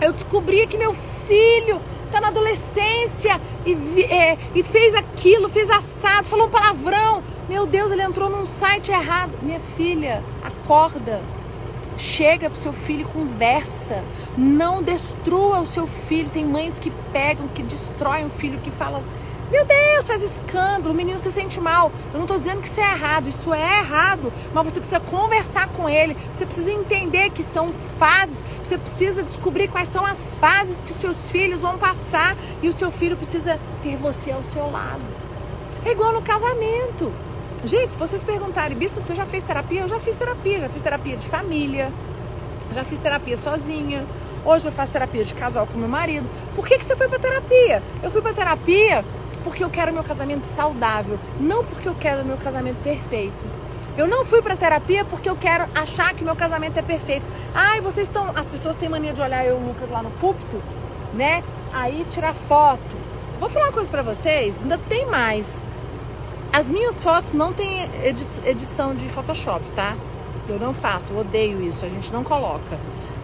eu 0.00 0.12
descobri 0.12 0.66
que 0.66 0.76
meu 0.76 0.92
filho 0.92 1.80
está 2.06 2.20
na 2.20 2.28
adolescência 2.28 3.40
e, 3.64 4.02
é, 4.10 4.36
e 4.56 4.64
fez 4.64 4.92
aquilo, 4.96 5.48
fez 5.48 5.70
assado, 5.70 6.26
falou 6.26 6.48
um 6.48 6.50
palavrão. 6.50 7.22
Meu 7.48 7.64
Deus, 7.64 7.92
ele 7.92 8.02
entrou 8.02 8.28
num 8.28 8.44
site 8.44 8.90
errado. 8.90 9.38
Minha 9.40 9.60
filha, 9.60 10.20
acorda. 10.42 11.22
Chega 11.96 12.50
pro 12.50 12.58
seu 12.58 12.72
filho 12.72 13.06
conversa. 13.06 14.02
Não 14.36 14.82
destrua 14.82 15.60
o 15.60 15.66
seu 15.66 15.86
filho. 15.86 16.28
Tem 16.28 16.44
mães 16.44 16.76
que 16.76 16.90
pegam, 17.12 17.46
que 17.46 17.62
destroem 17.62 18.26
o 18.26 18.30
filho, 18.30 18.58
que 18.58 18.72
falam 18.72 19.04
meu 19.52 19.66
Deus, 19.66 20.06
faz 20.06 20.22
escândalo, 20.22 20.92
o 20.92 20.94
menino 20.94 21.18
se 21.18 21.30
sente 21.30 21.60
mal. 21.60 21.92
Eu 22.10 22.14
não 22.14 22.22
estou 22.22 22.38
dizendo 22.38 22.62
que 22.62 22.68
isso 22.68 22.80
é 22.80 22.90
errado, 22.90 23.28
isso 23.28 23.52
é 23.52 23.80
errado, 23.80 24.32
mas 24.54 24.64
você 24.64 24.80
precisa 24.80 24.98
conversar 24.98 25.68
com 25.68 25.86
ele, 25.86 26.16
você 26.32 26.46
precisa 26.46 26.72
entender 26.72 27.28
que 27.30 27.42
são 27.42 27.70
fases, 27.98 28.42
você 28.64 28.78
precisa 28.78 29.22
descobrir 29.22 29.68
quais 29.68 29.88
são 29.88 30.06
as 30.06 30.34
fases 30.36 30.78
que 30.78 30.92
seus 30.92 31.30
filhos 31.30 31.60
vão 31.60 31.76
passar 31.76 32.34
e 32.62 32.68
o 32.68 32.72
seu 32.72 32.90
filho 32.90 33.14
precisa 33.14 33.60
ter 33.82 33.94
você 33.98 34.32
ao 34.32 34.42
seu 34.42 34.70
lado. 34.70 35.02
É 35.84 35.90
igual 35.90 36.14
no 36.14 36.22
casamento. 36.22 37.12
Gente, 37.62 37.92
se 37.92 37.98
vocês 37.98 38.24
perguntarem, 38.24 38.76
bispo, 38.76 39.00
você 39.00 39.14
já 39.14 39.26
fez 39.26 39.42
terapia? 39.44 39.82
Eu 39.82 39.88
já 39.88 40.00
fiz 40.00 40.16
terapia, 40.16 40.60
já 40.60 40.68
fiz 40.70 40.80
terapia 40.80 41.16
de 41.18 41.26
família, 41.26 41.92
já 42.72 42.84
fiz 42.84 42.98
terapia 42.98 43.36
sozinha. 43.36 44.06
Hoje 44.44 44.66
eu 44.66 44.72
faço 44.72 44.90
terapia 44.90 45.22
de 45.22 45.34
casal 45.34 45.66
com 45.66 45.78
meu 45.78 45.88
marido. 45.88 46.28
Por 46.56 46.66
que, 46.66 46.78
que 46.78 46.84
você 46.84 46.96
foi 46.96 47.06
para 47.06 47.18
terapia? 47.18 47.82
Eu 48.02 48.10
fui 48.10 48.22
para 48.22 48.32
terapia 48.32 49.04
porque 49.42 49.62
eu 49.62 49.70
quero 49.70 49.92
meu 49.92 50.04
casamento 50.04 50.46
saudável, 50.46 51.18
não 51.38 51.64
porque 51.64 51.88
eu 51.88 51.94
quero 51.94 52.24
meu 52.24 52.36
casamento 52.36 52.82
perfeito. 52.82 53.44
Eu 53.96 54.08
não 54.08 54.24
fui 54.24 54.40
para 54.40 54.56
terapia 54.56 55.04
porque 55.04 55.28
eu 55.28 55.36
quero 55.36 55.66
achar 55.74 56.14
que 56.14 56.24
meu 56.24 56.34
casamento 56.34 56.78
é 56.78 56.82
perfeito. 56.82 57.28
Ai, 57.54 57.80
vocês 57.80 58.06
estão, 58.08 58.30
as 58.34 58.46
pessoas 58.46 58.74
têm 58.74 58.88
mania 58.88 59.12
de 59.12 59.20
olhar 59.20 59.44
eu 59.44 59.60
e 59.60 59.64
Lucas 59.64 59.90
lá 59.90 60.02
no 60.02 60.10
púlpito, 60.12 60.62
né? 61.12 61.42
Aí 61.72 62.06
tirar 62.08 62.32
foto. 62.32 62.96
Vou 63.38 63.50
falar 63.50 63.66
uma 63.66 63.72
coisa 63.72 63.90
para 63.90 64.02
vocês, 64.02 64.58
ainda 64.62 64.78
tem 64.78 65.10
mais. 65.10 65.62
As 66.52 66.66
minhas 66.66 67.02
fotos 67.02 67.32
não 67.32 67.52
tem 67.52 67.88
edição 68.44 68.94
de 68.94 69.08
Photoshop, 69.08 69.62
tá? 69.74 69.96
Eu 70.48 70.58
não 70.58 70.72
faço, 70.72 71.16
odeio 71.16 71.62
isso, 71.62 71.84
a 71.84 71.88
gente 71.88 72.12
não 72.12 72.24
coloca. 72.24 72.78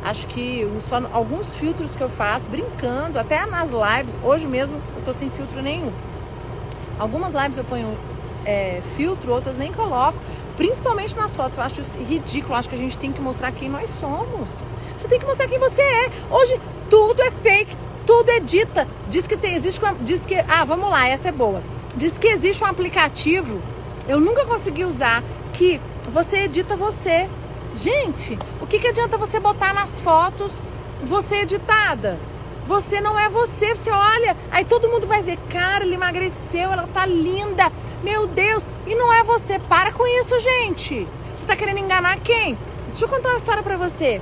Acho 0.05 0.27
que 0.27 0.67
só 0.81 1.01
alguns 1.13 1.55
filtros 1.55 1.97
que 1.97 2.03
eu 2.03 2.09
faço, 2.09 2.45
brincando, 2.49 3.19
até 3.19 3.45
nas 3.47 3.71
lives, 3.71 4.15
hoje 4.23 4.47
mesmo 4.47 4.77
eu 4.97 5.03
tô 5.05 5.13
sem 5.13 5.29
filtro 5.29 5.61
nenhum. 5.61 5.93
Algumas 6.99 7.35
lives 7.35 7.57
eu 7.57 7.65
ponho 7.65 7.97
é, 8.45 8.81
filtro, 8.97 9.33
outras 9.33 9.57
nem 9.57 9.73
coloco. 9.73 10.19
Principalmente 10.57 11.17
nas 11.17 11.37
fotos. 11.37 11.59
Eu 11.59 11.65
acho 11.65 11.81
isso 11.81 11.99
ridículo. 11.99 12.55
Eu 12.55 12.59
acho 12.59 12.69
que 12.69 12.75
a 12.75 12.79
gente 12.79 12.99
tem 12.99 13.13
que 13.13 13.21
mostrar 13.21 13.53
quem 13.53 13.69
nós 13.69 13.91
somos. 13.91 14.51
Você 14.97 15.07
tem 15.07 15.19
que 15.19 15.27
mostrar 15.27 15.47
quem 15.47 15.59
você 15.59 15.83
é. 15.83 16.11
Hoje 16.31 16.61
tudo 16.91 17.23
é 17.23 17.31
fake, 17.31 17.77
tudo 18.07 18.31
é 18.31 18.41
dita. 18.41 18.89
Diz 19.09 19.27
que 19.27 19.37
tem, 19.37 19.55
existe 19.55 19.81
diz 20.01 20.27
que. 20.27 20.35
Ah, 20.49 20.65
vamos 20.65 20.91
lá, 20.91 21.07
essa 21.09 21.29
é 21.29 21.33
boa. 21.33 21.63
Diz 21.97 22.19
que 22.19 22.29
existe 22.29 22.65
um 22.65 22.67
aplicativo. 22.67 23.63
Eu 24.09 24.21
nunca 24.21 24.45
consegui 24.47 24.85
usar 24.85 25.23
que 25.53 25.81
você 26.11 26.45
edita 26.45 26.77
você. 26.77 27.29
Gente, 27.77 28.37
o 28.61 28.67
que, 28.67 28.79
que 28.79 28.89
adianta 28.89 29.19
você 29.19 29.39
botar 29.39 29.73
nas 29.73 30.01
fotos 30.01 30.61
você 31.03 31.43
editada? 31.43 32.19
Você 32.69 33.01
não 33.01 33.19
é 33.19 33.31
você, 33.31 33.75
você 33.75 33.91
olha, 33.91 34.37
aí 34.51 34.63
todo 34.63 34.91
mundo 34.91 35.07
vai 35.07 35.23
ver, 35.23 35.39
cara, 35.49 35.85
ele 35.85 35.95
emagreceu, 35.95 36.71
ela 36.71 36.87
tá 36.93 37.07
linda, 37.07 37.73
meu 38.05 38.27
Deus, 38.27 38.63
e 38.87 38.95
não 38.95 39.11
é 39.11 39.25
você. 39.25 39.59
Para 39.59 39.91
com 39.91 40.07
isso, 40.07 40.39
gente. 40.39 41.09
Você 41.35 41.47
tá 41.47 41.57
querendo 41.57 41.79
enganar 41.79 42.19
quem? 42.21 42.59
Deixa 42.89 43.07
eu 43.07 43.09
contar 43.09 43.31
uma 43.31 43.39
história 43.39 43.63
para 43.63 43.79
você. 43.79 44.21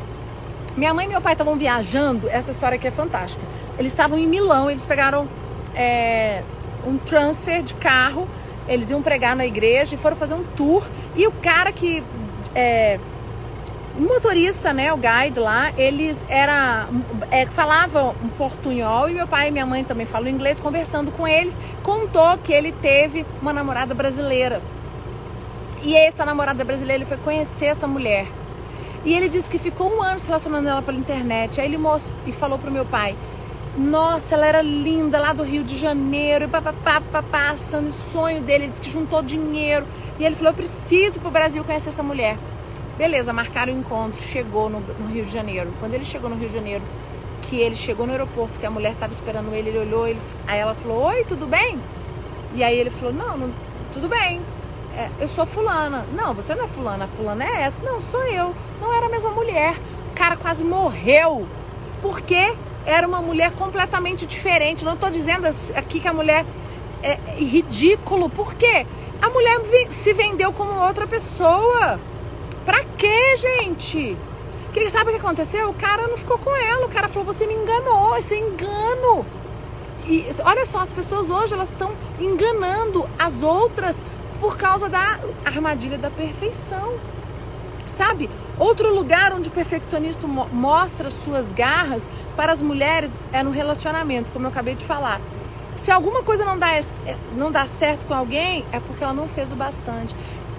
Minha 0.76 0.94
mãe 0.94 1.06
e 1.06 1.08
meu 1.08 1.20
pai 1.20 1.32
estavam 1.32 1.56
viajando, 1.56 2.28
essa 2.28 2.52
história 2.52 2.76
aqui 2.76 2.86
é 2.86 2.92
fantástica. 2.92 3.44
Eles 3.80 3.90
estavam 3.90 4.16
em 4.16 4.28
Milão, 4.28 4.70
eles 4.70 4.86
pegaram 4.86 5.26
é, 5.74 6.40
um 6.86 6.98
transfer 6.98 7.64
de 7.64 7.74
carro, 7.74 8.28
eles 8.68 8.88
iam 8.92 9.02
pregar 9.02 9.34
na 9.34 9.44
igreja 9.44 9.96
e 9.96 9.98
foram 9.98 10.14
fazer 10.14 10.34
um 10.34 10.44
tour. 10.56 10.86
E 11.16 11.26
o 11.26 11.32
cara 11.32 11.72
que 11.72 12.00
é, 12.54 13.00
o 13.96 14.00
motorista, 14.02 14.74
né, 14.74 14.92
o 14.92 14.98
guide 14.98 15.40
lá, 15.40 15.72
eles 15.76 16.22
era, 16.28 16.86
é, 17.30 17.46
falavam 17.46 18.14
um 18.22 18.28
portunhol 18.28 19.08
e 19.08 19.14
meu 19.14 19.26
pai 19.26 19.48
e 19.48 19.50
minha 19.50 19.64
mãe 19.64 19.84
também 19.84 20.04
falam 20.04 20.28
inglês. 20.28 20.60
Conversando 20.60 21.10
com 21.10 21.26
eles, 21.26 21.56
contou 21.82 22.36
que 22.36 22.52
ele 22.52 22.72
teve 22.72 23.24
uma 23.40 23.54
namorada 23.54 23.94
brasileira. 23.94 24.60
E 25.82 25.96
essa 25.96 26.26
namorada 26.26 26.62
brasileira, 26.62 26.98
ele 26.98 27.08
foi 27.08 27.16
conhecer 27.16 27.66
essa 27.66 27.86
mulher. 27.86 28.26
E 29.02 29.14
ele 29.14 29.30
disse 29.30 29.48
que 29.48 29.58
ficou 29.58 29.90
um 29.90 30.02
ano 30.02 30.18
se 30.18 30.26
relacionando 30.26 30.68
ela 30.68 30.82
pela 30.82 30.98
internet. 30.98 31.58
Aí 31.58 31.66
ele 31.66 31.78
mostrou 31.78 32.18
e 32.26 32.32
falou 32.32 32.58
pro 32.58 32.70
meu 32.70 32.84
pai: 32.84 33.16
Nossa, 33.78 34.34
ela 34.34 34.46
era 34.46 34.60
linda 34.60 35.18
lá 35.18 35.32
do 35.32 35.42
Rio 35.42 35.64
de 35.64 35.78
Janeiro, 35.78 36.44
e 36.44 36.48
papapá, 36.48 37.00
passando 37.22 37.92
sonho 37.92 38.42
dele. 38.42 38.64
Ele 38.64 38.72
disse 38.72 38.82
que 38.82 38.90
juntou 38.90 39.22
dinheiro. 39.22 39.86
E 40.18 40.24
ele 40.24 40.34
falou: 40.34 40.50
Eu 40.50 40.56
preciso 40.56 41.20
pro 41.20 41.30
Brasil 41.30 41.64
conhecer 41.64 41.90
essa 41.90 42.02
mulher. 42.02 42.36
Beleza, 42.98 43.32
marcaram 43.32 43.74
o 43.74 43.78
encontro, 43.78 44.20
chegou 44.20 44.70
no, 44.70 44.80
no, 44.80 45.08
Rio 45.08 45.24
de 45.24 45.32
Janeiro. 45.32 45.72
Quando 45.78 45.94
ele 45.94 46.04
chegou 46.04 46.30
no 46.30 46.36
Rio 46.36 46.48
de 46.48 46.54
Janeiro, 46.54 46.82
que 47.42 47.60
ele 47.60 47.76
chegou 47.76 48.06
no 48.06 48.12
aeroporto, 48.12 48.58
que 48.58 48.66
a 48.66 48.70
mulher 48.70 48.92
estava 48.92 49.12
esperando 49.12 49.54
ele, 49.54 49.68
ele 49.68 49.78
olhou, 49.78 50.06
ele, 50.06 50.20
aí 50.46 50.58
ela 50.58 50.74
falou, 50.74 51.04
oi, 51.04 51.24
tudo 51.24 51.46
bem? 51.46 51.78
E 52.54 52.64
aí 52.64 52.78
ele 52.78 52.90
falou, 52.90 53.12
não, 53.12 53.36
não 53.36 53.52
tudo 53.92 54.08
bem, 54.08 54.40
é, 54.96 55.10
eu 55.20 55.28
sou 55.28 55.44
fulana. 55.44 56.06
Não, 56.14 56.32
você 56.32 56.54
não 56.54 56.64
é 56.64 56.68
fulana, 56.68 57.06
fulana 57.06 57.44
é 57.44 57.62
essa. 57.62 57.82
Não, 57.82 58.00
sou 58.00 58.22
eu. 58.24 58.54
Não 58.80 58.94
era 58.94 59.06
a 59.06 59.08
mesma 59.10 59.30
mulher. 59.30 59.74
O 60.10 60.14
cara 60.14 60.36
quase 60.36 60.64
morreu. 60.64 61.46
Porque 62.00 62.54
era 62.86 63.06
uma 63.06 63.20
mulher 63.20 63.52
completamente 63.52 64.24
diferente. 64.24 64.84
Não 64.84 64.94
estou 64.94 65.10
dizendo 65.10 65.46
aqui 65.74 66.00
que 66.00 66.08
a 66.08 66.14
mulher 66.14 66.46
é 67.02 67.18
ridículo. 67.36 68.30
Por 68.30 68.54
quê? 68.54 68.86
A 69.20 69.28
mulher 69.28 69.60
se 69.90 70.14
vendeu 70.14 70.50
como 70.52 70.80
outra 70.80 71.06
pessoa. 71.06 72.00
Pra 72.66 72.84
quê, 72.96 73.16
gente? 73.62 74.20
Que 74.72 74.90
sabe 74.90 75.10
o 75.10 75.12
que 75.12 75.20
aconteceu? 75.20 75.70
O 75.70 75.74
cara 75.74 76.08
não 76.08 76.16
ficou 76.16 76.36
com 76.40 76.50
ela. 76.50 76.86
O 76.86 76.88
cara 76.90 77.08
falou: 77.08 77.24
"Você 77.26 77.46
me 77.46 77.54
enganou, 77.54 78.16
isso 78.18 78.34
é 78.34 78.38
engano". 78.38 79.30
E 80.04 80.28
olha 80.44 80.66
só, 80.66 80.80
as 80.80 80.92
pessoas 80.92 81.30
hoje 81.30 81.54
elas 81.54 81.68
estão 81.70 81.96
enganando 82.18 83.08
as 83.18 83.42
outras 83.42 84.02
por 84.38 84.56
causa 84.58 84.88
da 84.90 85.20
armadilha 85.44 85.96
da 85.98 86.10
perfeição. 86.10 87.00
Sabe? 87.86 88.30
Outro 88.56 88.94
lugar 88.94 89.32
onde 89.32 89.48
o 89.48 89.52
perfeccionista 89.52 90.26
mostra 90.50 91.10
suas 91.10 91.52
garras 91.52 92.08
para 92.34 92.52
as 92.52 92.60
mulheres 92.62 93.24
é 93.32 93.42
no 93.44 93.50
relacionamento, 93.52 94.32
como 94.32 94.46
eu 94.46 94.50
acabei 94.50 94.74
de 94.76 94.84
falar. 94.86 95.22
Se 95.76 95.90
alguma 95.92 96.24
coisa 96.24 96.44
não 96.44 96.58
dá, 96.58 96.68
não 97.30 97.52
dá 97.52 97.66
certo 97.66 98.06
com 98.06 98.14
alguém, 98.14 98.66
é 98.72 98.80
porque 98.80 99.04
ela 99.04 99.14
não 99.14 99.28
fez 99.28 99.52
o 99.52 99.56
bastante. 99.56 100.14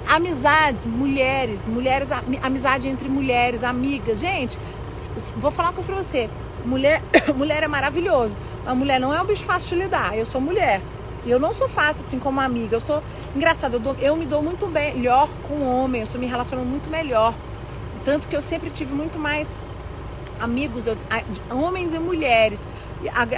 Amizades, 0.07 0.85
mulheres, 0.85 1.67
mulheres, 1.67 2.09
amizade 2.41 2.87
entre 2.87 3.09
mulheres, 3.09 3.63
amigas. 3.63 4.19
Gente, 4.19 4.57
vou 5.35 5.51
falar 5.51 5.69
uma 5.69 5.73
coisa 5.73 5.91
pra 5.91 6.01
você. 6.01 6.29
Mulher, 6.63 7.01
mulher 7.35 7.63
é 7.63 7.67
maravilhoso. 7.67 8.35
A 8.65 8.73
mulher 8.73 8.99
não 8.99 9.13
é 9.13 9.21
um 9.21 9.25
bicho 9.25 9.43
fácil 9.43 9.77
de 9.77 9.83
lidar. 9.83 10.17
Eu 10.17 10.25
sou 10.25 10.39
mulher. 10.39 10.81
E 11.25 11.29
eu 11.29 11.39
não 11.39 11.53
sou 11.53 11.67
fácil 11.67 12.05
assim 12.07 12.19
como 12.19 12.39
amiga. 12.39 12.75
Eu 12.75 12.79
sou 12.79 13.03
engraçada. 13.35 13.75
Eu, 13.75 13.95
eu 13.99 14.15
me 14.15 14.25
dou 14.25 14.41
muito 14.41 14.67
melhor 14.69 15.29
com 15.43 15.61
homem. 15.61 16.01
Eu 16.01 16.07
sou, 16.07 16.21
me 16.21 16.27
relaciono 16.27 16.63
muito 16.63 16.89
melhor. 16.89 17.35
Tanto 18.05 18.27
que 18.27 18.35
eu 18.35 18.41
sempre 18.41 18.71
tive 18.71 18.93
muito 18.93 19.19
mais 19.19 19.59
amigos, 20.39 20.85
eu, 20.87 20.97
homens 21.51 21.93
e 21.93 21.99
mulheres. 21.99 22.61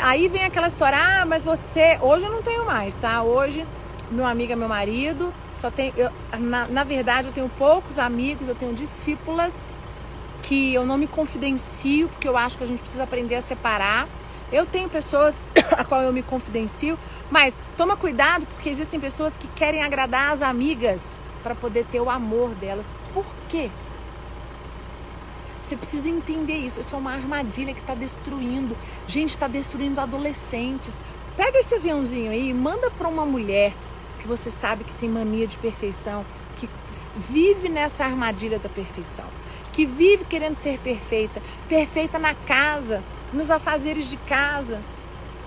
Aí 0.01 0.27
vem 0.27 0.43
aquela 0.43 0.67
história, 0.67 0.97
ah, 0.97 1.25
mas 1.25 1.43
você. 1.43 1.97
Hoje 1.99 2.25
eu 2.25 2.31
não 2.31 2.43
tenho 2.43 2.67
mais, 2.67 2.93
tá? 2.93 3.23
Hoje 3.23 3.65
meu 4.11 4.25
amigo 4.25 4.53
é 4.53 4.55
meu 4.55 4.69
marido. 4.69 5.33
Só 5.59 5.69
tenho, 5.69 5.93
eu, 5.97 6.09
na, 6.39 6.67
na 6.67 6.83
verdade, 6.85 7.27
eu 7.27 7.33
tenho 7.33 7.49
poucos 7.49 7.99
amigos, 7.99 8.47
eu 8.47 8.55
tenho 8.55 8.73
discípulas 8.73 9.53
que 10.41 10.73
eu 10.73 10.85
não 10.85 10.97
me 10.97 11.05
confidencio, 11.05 12.07
porque 12.07 12.29
eu 12.29 12.37
acho 12.37 12.57
que 12.57 12.63
a 12.63 12.67
gente 12.67 12.79
precisa 12.79 13.03
aprender 13.03 13.35
a 13.35 13.41
separar. 13.41 14.07
Eu 14.53 14.65
tenho 14.65 14.87
pessoas 14.89 15.37
a 15.77 15.83
qual 15.83 16.01
eu 16.01 16.13
me 16.13 16.23
confidencio, 16.23 16.97
mas 17.29 17.59
toma 17.75 17.97
cuidado 17.97 18.45
porque 18.47 18.69
existem 18.69 19.01
pessoas 19.01 19.35
que 19.35 19.49
querem 19.49 19.83
agradar 19.83 20.31
as 20.31 20.41
amigas 20.41 21.19
para 21.43 21.53
poder 21.53 21.85
ter 21.85 21.99
o 21.99 22.09
amor 22.09 22.55
delas. 22.55 22.93
Por 23.13 23.25
quê? 23.49 23.69
Você 25.61 25.75
precisa 25.75 26.09
entender 26.09 26.55
isso. 26.55 26.79
Isso 26.79 26.95
é 26.95 26.97
uma 26.97 27.11
armadilha 27.11 27.73
que 27.73 27.81
está 27.81 27.95
destruindo. 27.95 28.77
Gente, 29.05 29.31
está 29.31 29.47
destruindo 29.49 29.99
adolescentes. 29.99 30.95
Pega 31.35 31.59
esse 31.59 31.75
aviãozinho 31.75 32.31
aí 32.31 32.49
e 32.49 32.53
manda 32.53 32.89
para 32.91 33.09
uma 33.09 33.25
mulher 33.25 33.73
que 34.19 34.27
você 34.27 34.51
sabe 34.51 34.85
que 34.85 34.95
tem 34.95 35.09
mania 35.09 35.47
de 35.47 35.57
perfeição, 35.57 36.27
que 36.55 36.69
vive 37.15 37.69
nessa 37.69 38.05
armadilha 38.05 38.59
da 38.59 38.69
perfeição, 38.69 39.33
que 39.71 39.85
vive 39.87 40.25
querendo 40.25 40.55
ser 40.55 40.79
perfeita, 40.79 41.41
perfeita 41.67 42.19
na 42.19 42.35
casa, 42.35 43.05
nos 43.31 43.49
afazeres 43.49 44.07
de 44.07 44.17
casa, 44.17 44.85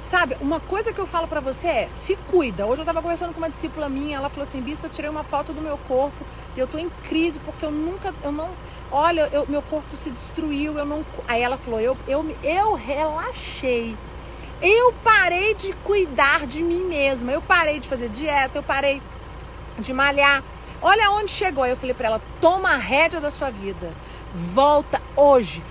Sabe, 0.05 0.37
uma 0.41 0.61
coisa 0.61 0.93
que 0.93 1.01
eu 1.01 1.07
falo 1.07 1.29
para 1.29 1.41
você 1.41 1.69
é, 1.69 1.89
se 1.89 2.17
cuida. 2.17 2.67
Hoje 2.67 2.83
eu 2.83 2.87
tava 2.87 3.01
conversando 3.01 3.33
com 3.33 3.41
uma 3.41 3.51
discípula 3.51 3.89
minha, 3.89 4.17
ela 4.17 4.29
falou 4.29 4.43
assim, 4.43 4.61
bispo, 4.61 4.87
eu 4.87 4.91
tirei 4.91 5.09
uma 5.09 5.23
foto 5.23 5.55
do 5.55 5.63
meu 5.63 5.79
corpo 5.79 6.27
e 6.57 6.59
eu 6.59 6.67
tô 6.67 6.77
em 6.77 6.91
crise 6.91 7.39
porque 7.39 7.65
eu 7.65 7.71
nunca, 7.71 8.13
eu 8.21 8.33
não, 8.33 8.59
olha, 8.91 9.29
eu, 9.33 9.47
meu 9.49 9.63
corpo 9.63 9.97
se 9.97 10.11
destruiu, 10.11 10.77
eu 10.77 10.85
não... 10.85 11.07
Aí 11.29 11.41
ela 11.41 11.57
falou, 11.57 11.81
eu, 11.81 11.97
eu, 12.05 12.25
eu 12.43 12.75
relaxei. 12.75 14.01
Eu 14.63 14.93
parei 15.03 15.55
de 15.55 15.73
cuidar 15.73 16.47
de 16.47 16.63
mim 16.63 16.85
mesma, 16.85 17.33
eu 17.33 17.43
parei 17.43 17.81
de 17.81 17.89
fazer 17.89 18.09
dieta, 18.09 18.59
eu 18.59 18.63
parei 18.63 19.03
de 19.77 19.93
malhar. 19.93 20.41
Olha 20.81 21.11
onde 21.11 21.33
chegou. 21.33 21.67
Eu 21.67 21.77
falei 21.77 21.93
para 21.95 22.07
ela, 22.07 22.21
toma 22.41 22.71
a 22.71 22.77
rédea 22.77 23.21
da 23.21 23.29
sua 23.29 23.51
vida. 23.51 23.91
Volta 24.33 25.03
hoje. 25.17 25.65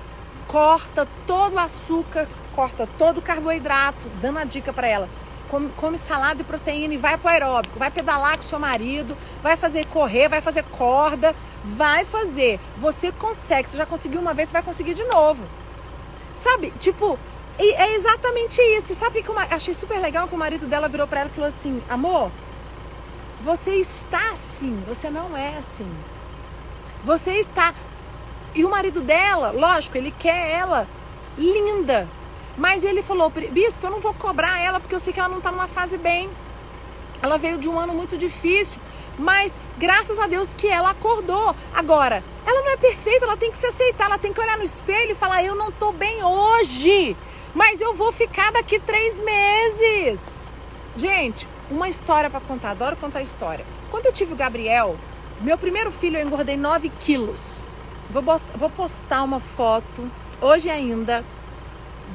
Corta 0.46 1.08
todo 1.26 1.54
o 1.54 1.60
açúcar, 1.60 2.28
corta 2.54 2.86
todo 2.98 3.20
o 3.20 3.22
carboidrato, 3.22 4.10
dando 4.22 4.40
a 4.40 4.44
dica 4.44 4.74
para 4.74 4.88
ela. 4.90 5.08
Come, 5.50 5.70
come, 5.78 5.98
salada 5.98 6.42
e 6.42 6.46
proteína 6.46 6.94
e 6.94 6.98
vai 6.98 7.18
pro 7.18 7.30
aeróbico, 7.30 7.80
vai 7.80 7.92
pedalar 7.92 8.36
com 8.36 8.44
seu 8.44 8.60
marido, 8.60 9.18
vai 9.42 9.56
fazer 9.56 9.86
correr, 9.86 10.28
vai 10.28 10.42
fazer 10.42 10.64
corda, 10.64 11.34
vai 11.64 12.04
fazer. 12.04 12.60
Você 12.76 13.10
consegue, 13.14 13.70
você 13.70 13.78
já 13.78 13.86
conseguiu 13.86 14.20
uma 14.20 14.34
vez, 14.34 14.50
você 14.50 14.54
vai 14.54 14.64
conseguir 14.64 14.94
de 14.94 15.04
novo. 15.06 15.46
Sabe? 16.36 16.72
Tipo, 16.80 17.18
é 17.70 17.96
exatamente 17.96 18.62
isso. 18.78 18.94
Sabe 18.96 19.22
que 19.22 19.30
eu 19.30 19.38
achei 19.38 19.74
super 19.74 20.00
legal 20.00 20.28
que 20.28 20.36
o 20.36 20.38
marido 20.38 20.68
dela 20.68 20.90
virou 20.90 21.08
para 21.08 21.22
ela 21.22 21.30
e 21.30 21.34
falou 21.34 21.48
assim: 21.48 21.82
"Amor, 21.90 22.32
você 23.40 23.76
está 23.76 24.32
assim, 24.32 24.82
você 24.86 25.10
não 25.10 25.36
é 25.36 25.58
assim. 25.58 25.90
Você 27.04 27.32
está 27.40 27.74
e 28.54 28.66
o 28.66 28.70
marido 28.70 29.02
dela, 29.02 29.52
lógico, 29.52 29.98
ele 29.98 30.12
quer 30.12 30.52
ela 30.52 30.88
linda, 31.38 32.08
mas 32.58 32.84
ele 32.84 33.02
falou, 33.02 33.30
bispo, 33.30 33.86
eu 33.86 33.92
não 33.92 34.02
vou 34.02 34.14
cobrar 34.14 34.60
ela 34.60 34.80
porque 34.80 34.94
eu 34.94 35.00
sei 35.00 35.14
que 35.14 35.20
ela 35.20 35.30
não 35.30 35.38
está 35.38 35.52
numa 35.52 35.68
fase 35.68 35.98
bem. 35.98 36.30
Ela 37.22 37.38
veio 37.38 37.58
de 37.58 37.70
um 37.70 37.80
ano 37.80 37.94
muito 37.94 38.18
difícil, 38.18 38.82
mas 39.18 39.58
graças 39.78 40.20
a 40.20 40.28
Deus 40.28 40.54
que 40.54 40.68
ela 40.68 40.90
acordou. 40.90 41.56
Agora, 41.74 42.24
ela 42.46 42.62
não 42.62 42.74
é 42.74 42.78
perfeita, 42.78 43.26
ela 43.26 43.38
tem 43.38 43.52
que 43.52 43.58
se 43.58 43.68
aceitar, 43.68 44.06
ela 44.06 44.18
tem 44.18 44.34
que 44.34 44.42
olhar 44.42 44.58
no 44.58 44.64
espelho 44.64 45.12
e 45.12 45.16
falar: 45.16 45.44
eu 45.44 45.56
não 45.56 45.70
estou 45.70 45.94
bem 45.94 46.24
hoje, 46.24 47.16
mas 47.54 47.82
eu 47.82 47.94
vou 47.94 48.12
ficar 48.12 48.52
daqui 48.52 48.80
três 48.80 49.20
meses. 49.20 50.42
Gente, 50.96 51.48
uma 51.70 51.88
história 51.88 52.30
para 52.30 52.40
contar, 52.42 52.72
adoro 52.72 52.96
contar 52.96 53.22
história. 53.22 53.66
Quando 53.90 54.06
eu 54.06 54.14
tive 54.14 54.34
o 54.34 54.36
Gabriel, 54.36 54.96
meu 55.42 55.58
primeiro 55.58 55.92
filho, 55.92 56.18
eu 56.18 56.26
engordei 56.26 56.58
9 56.58 56.90
quilos. 57.00 57.64
Vou 58.10 58.70
postar 58.70 59.24
uma 59.24 59.40
foto 59.40 60.10
hoje 60.42 60.70
ainda 60.70 61.24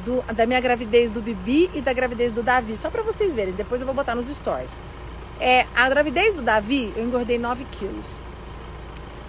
do, 0.04 0.22
da 0.34 0.46
minha 0.46 0.60
gravidez 0.60 1.10
do 1.10 1.22
Bibi 1.22 1.70
e 1.74 1.80
da 1.80 1.92
gravidez 1.92 2.32
do 2.32 2.42
Davi, 2.42 2.76
só 2.76 2.90
para 2.90 3.02
vocês 3.02 3.34
verem. 3.34 3.54
Depois 3.54 3.80
eu 3.80 3.86
vou 3.86 3.94
botar 3.94 4.14
nos 4.14 4.28
stories. 4.28 4.78
É, 5.40 5.66
a 5.74 5.88
gravidez 5.88 6.34
do 6.34 6.42
Davi, 6.42 6.92
eu 6.96 7.04
engordei 7.04 7.38
9 7.38 7.64
quilos. 7.64 8.20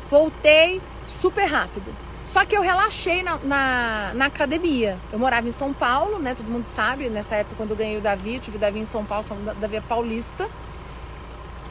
Voltei 0.10 0.82
super 1.06 1.46
rápido. 1.46 1.94
Só 2.27 2.43
que 2.43 2.57
eu 2.57 2.62
relaxei 2.62 3.24
na, 3.24 3.39
na, 3.41 4.12
na, 4.13 4.25
academia. 4.25 4.98
Eu 5.13 5.17
morava 5.17 5.48
em 5.48 5.51
São 5.51 5.74
Paulo, 5.74 6.19
né? 6.19 6.36
Todo 6.36 6.51
mundo 6.51 6.65
sabe. 6.65 7.10
Nessa 7.10 7.36
época, 7.38 7.55
quando 7.55 7.72
eu 7.72 7.77
ganhei 7.77 7.98
o 7.98 8.01
Davi, 8.01 8.38
tive 8.38 8.57
o 8.57 8.60
Davi 8.60 8.79
em 8.79 8.86
São 8.86 9.05
Paulo, 9.05 9.25
Davi 9.62 9.77
é 9.77 9.81
paulista. 9.81 10.46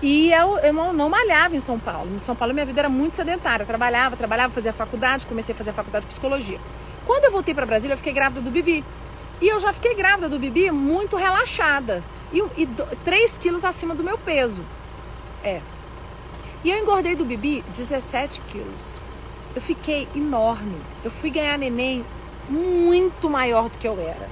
E 0.00 0.32
eu, 0.32 0.56
eu 0.60 0.72
não, 0.72 0.94
não 0.94 1.10
malhava 1.10 1.54
em 1.54 1.60
São 1.60 1.78
Paulo. 1.78 2.10
Em 2.14 2.18
São 2.18 2.34
Paulo, 2.34 2.54
minha 2.54 2.64
vida 2.64 2.80
era 2.80 2.88
muito 2.88 3.16
sedentária. 3.16 3.64
Eu 3.64 3.66
trabalhava, 3.66 4.16
trabalhava, 4.16 4.50
fazia 4.50 4.72
faculdade, 4.72 5.26
comecei 5.26 5.54
a 5.54 5.58
fazer 5.58 5.74
faculdade 5.74 6.06
de 6.06 6.08
psicologia. 6.08 6.58
Quando 7.04 7.24
eu 7.24 7.32
voltei 7.32 7.52
para 7.52 7.66
Brasília, 7.66 7.92
eu 7.92 7.98
fiquei 7.98 8.14
grávida 8.14 8.40
do 8.40 8.50
Bibi. 8.50 8.82
E 9.42 9.48
eu 9.48 9.60
já 9.60 9.74
fiquei 9.74 9.94
grávida 9.94 10.26
do 10.26 10.38
Bibi 10.38 10.70
muito 10.70 11.18
relaxada. 11.18 12.02
E, 12.32 12.42
e 12.56 12.66
3 13.04 13.36
quilos 13.36 13.62
acima 13.62 13.94
do 13.94 14.02
meu 14.02 14.16
peso. 14.16 14.62
É. 15.44 15.60
E 16.64 16.70
eu 16.70 16.78
engordei 16.78 17.14
do 17.14 17.26
Bibi 17.26 17.62
17 17.74 18.40
quilos. 18.48 19.02
Eu 19.56 19.62
fiquei 19.62 20.06
enorme. 20.14 20.78
Eu 21.02 21.10
fui 21.10 21.30
ganhar 21.30 21.58
neném 21.58 22.04
muito 22.46 23.30
maior 23.30 23.70
do 23.70 23.78
que 23.78 23.88
eu 23.88 23.98
era. 23.98 24.28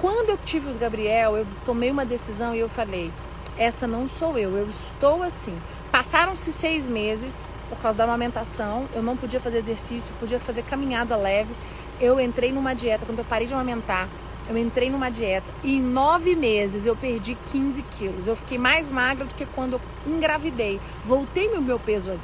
Quando 0.00 0.30
eu 0.30 0.38
tive 0.38 0.70
o 0.70 0.74
Gabriel, 0.74 1.36
eu 1.36 1.46
tomei 1.66 1.90
uma 1.90 2.06
decisão 2.06 2.54
e 2.54 2.60
eu 2.60 2.68
falei: 2.68 3.12
essa 3.58 3.86
não 3.86 4.08
sou 4.08 4.38
eu, 4.38 4.56
eu 4.56 4.66
estou 4.66 5.22
assim. 5.22 5.60
Passaram-se 5.92 6.50
seis 6.50 6.88
meses 6.88 7.44
por 7.68 7.76
causa 7.76 7.98
da 7.98 8.04
amamentação, 8.04 8.88
eu 8.94 9.02
não 9.02 9.18
podia 9.18 9.38
fazer 9.38 9.58
exercício, 9.58 10.14
podia 10.18 10.40
fazer 10.40 10.62
caminhada 10.62 11.14
leve 11.14 11.54
eu 12.00 12.20
entrei 12.20 12.52
numa 12.52 12.74
dieta, 12.74 13.04
quando 13.04 13.18
eu 13.18 13.24
parei 13.24 13.46
de 13.46 13.54
amamentar, 13.54 14.08
eu 14.48 14.56
entrei 14.56 14.88
numa 14.88 15.10
dieta 15.10 15.52
e 15.64 15.76
em 15.76 15.82
nove 15.82 16.36
meses 16.36 16.86
eu 16.86 16.96
perdi 16.96 17.36
15 17.50 17.82
quilos. 17.82 18.26
Eu 18.26 18.36
fiquei 18.36 18.56
mais 18.56 18.90
magra 18.90 19.26
do 19.26 19.34
que 19.34 19.44
quando 19.44 19.74
eu 19.74 19.80
engravidei. 20.06 20.80
Voltei 21.04 21.48
meu 21.60 21.78
peso 21.78 22.18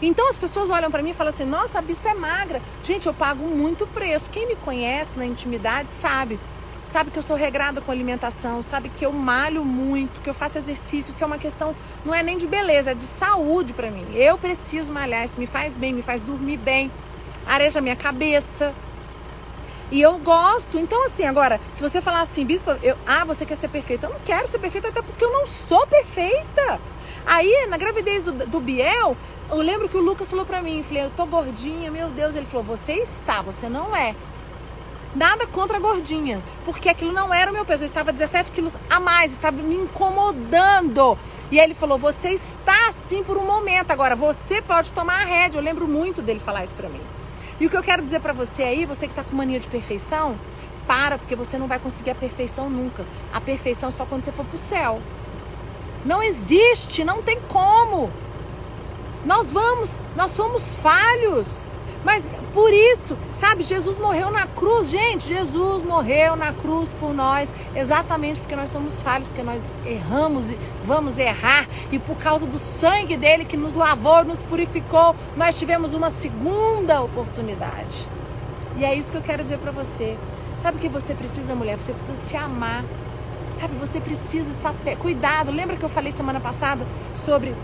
Então 0.00 0.28
as 0.28 0.38
pessoas 0.38 0.70
olham 0.70 0.90
para 0.90 1.02
mim 1.02 1.10
e 1.10 1.14
falam 1.14 1.32
assim: 1.32 1.44
nossa, 1.44 1.78
a 1.78 1.82
bispa 1.82 2.10
é 2.10 2.14
magra. 2.14 2.62
Gente, 2.82 3.06
eu 3.06 3.14
pago 3.14 3.48
muito 3.48 3.86
preço. 3.86 4.30
Quem 4.30 4.46
me 4.48 4.56
conhece 4.56 5.18
na 5.18 5.26
intimidade 5.26 5.92
sabe. 5.92 6.38
Sabe 6.84 7.10
que 7.10 7.18
eu 7.18 7.22
sou 7.22 7.36
regrada 7.36 7.80
com 7.80 7.92
alimentação, 7.92 8.60
sabe 8.60 8.90
que 8.90 9.06
eu 9.06 9.12
malho 9.12 9.64
muito, 9.64 10.20
que 10.20 10.28
eu 10.28 10.34
faço 10.34 10.58
exercício. 10.58 11.12
Isso 11.12 11.22
é 11.22 11.26
uma 11.26 11.38
questão, 11.38 11.76
não 12.04 12.12
é 12.12 12.22
nem 12.24 12.36
de 12.36 12.46
beleza, 12.46 12.90
é 12.90 12.94
de 12.94 13.06
saúde 13.06 13.72
para 13.72 13.90
mim. 13.90 14.12
Eu 14.14 14.36
preciso 14.36 14.92
malhar, 14.92 15.24
isso 15.24 15.38
me 15.38 15.46
faz 15.46 15.76
bem, 15.76 15.92
me 15.92 16.02
faz 16.02 16.20
dormir 16.20 16.56
bem 16.56 16.90
areja 17.46 17.80
minha 17.80 17.96
cabeça. 17.96 18.74
E 19.90 20.00
eu 20.00 20.18
gosto. 20.18 20.78
Então, 20.78 21.04
assim, 21.06 21.24
agora, 21.24 21.60
se 21.70 21.82
você 21.82 22.00
falar 22.00 22.22
assim, 22.22 22.46
bispo, 22.46 22.70
eu, 22.82 22.96
ah, 23.04 23.24
você 23.24 23.44
quer 23.44 23.56
ser 23.56 23.68
perfeita? 23.68 24.06
Eu 24.06 24.10
não 24.10 24.20
quero 24.20 24.48
ser 24.48 24.58
perfeita, 24.58 24.88
até 24.88 25.02
porque 25.02 25.24
eu 25.24 25.30
não 25.30 25.46
sou 25.46 25.86
perfeita. 25.86 26.80
Aí, 27.24 27.66
na 27.68 27.76
gravidez 27.76 28.22
do, 28.22 28.32
do 28.32 28.60
Biel, 28.60 29.16
eu 29.50 29.58
lembro 29.58 29.88
que 29.88 29.96
o 29.96 30.02
Lucas 30.02 30.28
falou 30.28 30.44
pra 30.44 30.62
mim, 30.62 30.82
falei, 30.82 31.04
eu 31.04 31.10
tô 31.10 31.26
gordinha, 31.26 31.90
meu 31.90 32.10
Deus. 32.10 32.34
Ele 32.34 32.46
falou, 32.46 32.64
você 32.64 32.94
está, 32.94 33.42
você 33.42 33.68
não 33.68 33.94
é. 33.94 34.14
Nada 35.14 35.46
contra 35.46 35.76
a 35.76 35.80
gordinha, 35.80 36.42
porque 36.64 36.88
aquilo 36.88 37.12
não 37.12 37.34
era 37.34 37.50
o 37.50 37.54
meu 37.54 37.66
peso. 37.66 37.84
Eu 37.84 37.86
estava 37.86 38.12
17 38.12 38.50
quilos 38.50 38.72
a 38.88 38.98
mais, 38.98 39.32
estava 39.32 39.62
me 39.62 39.76
incomodando. 39.76 41.18
E 41.50 41.60
aí 41.60 41.66
ele 41.66 41.74
falou: 41.74 41.98
Você 41.98 42.30
está 42.30 42.88
assim 42.88 43.22
por 43.22 43.36
um 43.36 43.44
momento, 43.44 43.90
agora 43.90 44.16
você 44.16 44.62
pode 44.62 44.90
tomar 44.90 45.20
a 45.20 45.24
rédea. 45.26 45.58
Eu 45.58 45.62
lembro 45.62 45.86
muito 45.86 46.22
dele 46.22 46.40
falar 46.40 46.64
isso 46.64 46.74
pra 46.74 46.88
mim. 46.88 47.02
E 47.60 47.66
o 47.66 47.70
que 47.70 47.76
eu 47.76 47.82
quero 47.82 48.02
dizer 48.02 48.20
para 48.20 48.32
você 48.32 48.62
aí, 48.62 48.86
você 48.86 49.06
que 49.06 49.12
está 49.12 49.22
com 49.22 49.36
mania 49.36 49.60
de 49.60 49.68
perfeição, 49.68 50.38
para, 50.86 51.18
porque 51.18 51.36
você 51.36 51.58
não 51.58 51.66
vai 51.66 51.78
conseguir 51.78 52.12
a 52.12 52.14
perfeição 52.14 52.70
nunca. 52.70 53.04
A 53.30 53.40
perfeição 53.40 53.90
é 53.90 53.92
só 53.92 54.06
quando 54.06 54.24
você 54.24 54.32
for 54.32 54.46
pro 54.46 54.56
céu. 54.56 54.98
Não 56.04 56.22
existe, 56.22 57.04
não 57.04 57.22
tem 57.22 57.38
como. 57.48 58.10
Nós 59.24 59.50
vamos, 59.50 60.00
nós 60.16 60.32
somos 60.32 60.74
falhos. 60.74 61.72
Mas 62.04 62.24
por 62.52 62.72
isso, 62.72 63.16
sabe, 63.32 63.62
Jesus 63.62 63.98
morreu 63.98 64.30
na 64.30 64.46
cruz, 64.46 64.90
gente. 64.90 65.28
Jesus 65.28 65.84
morreu 65.84 66.34
na 66.34 66.52
cruz 66.52 66.92
por 66.98 67.14
nós, 67.14 67.52
exatamente 67.76 68.40
porque 68.40 68.56
nós 68.56 68.70
somos 68.70 69.00
falhos, 69.00 69.28
porque 69.28 69.42
nós 69.42 69.72
erramos 69.86 70.50
e 70.50 70.58
vamos 70.84 71.18
errar. 71.18 71.68
E 71.92 71.98
por 71.98 72.16
causa 72.16 72.46
do 72.46 72.58
sangue 72.58 73.16
dele 73.16 73.44
que 73.44 73.56
nos 73.56 73.74
lavou, 73.74 74.24
nos 74.24 74.42
purificou, 74.42 75.14
nós 75.36 75.54
tivemos 75.54 75.94
uma 75.94 76.10
segunda 76.10 77.00
oportunidade. 77.00 78.08
E 78.76 78.84
é 78.84 78.94
isso 78.94 79.12
que 79.12 79.18
eu 79.18 79.22
quero 79.22 79.42
dizer 79.42 79.58
para 79.58 79.70
você. 79.70 80.16
Sabe 80.56 80.78
o 80.78 80.80
que 80.80 80.88
você 80.88 81.14
precisa, 81.14 81.54
mulher? 81.54 81.78
Você 81.78 81.92
precisa 81.92 82.16
se 82.16 82.36
amar. 82.36 82.84
Sabe, 83.62 83.76
você 83.76 84.00
precisa 84.00 84.50
estar. 84.50 84.74
Cuidado. 84.98 85.52
Lembra 85.52 85.76
que 85.76 85.84
eu 85.84 85.88
falei 85.88 86.10
semana 86.10 86.40
passada 86.40 86.84
sobre 87.14 87.54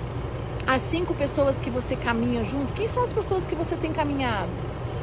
as 0.65 0.81
cinco 0.81 1.13
pessoas 1.13 1.59
que 1.59 1.71
você 1.71 1.97
caminha 1.97 2.45
junto, 2.45 2.73
quem 2.73 2.87
são 2.87 3.03
as 3.03 3.13
pessoas 3.13 3.45
que 3.45 3.57
você 3.57 3.77
tem 3.77 3.93
caminhado? 3.93 4.53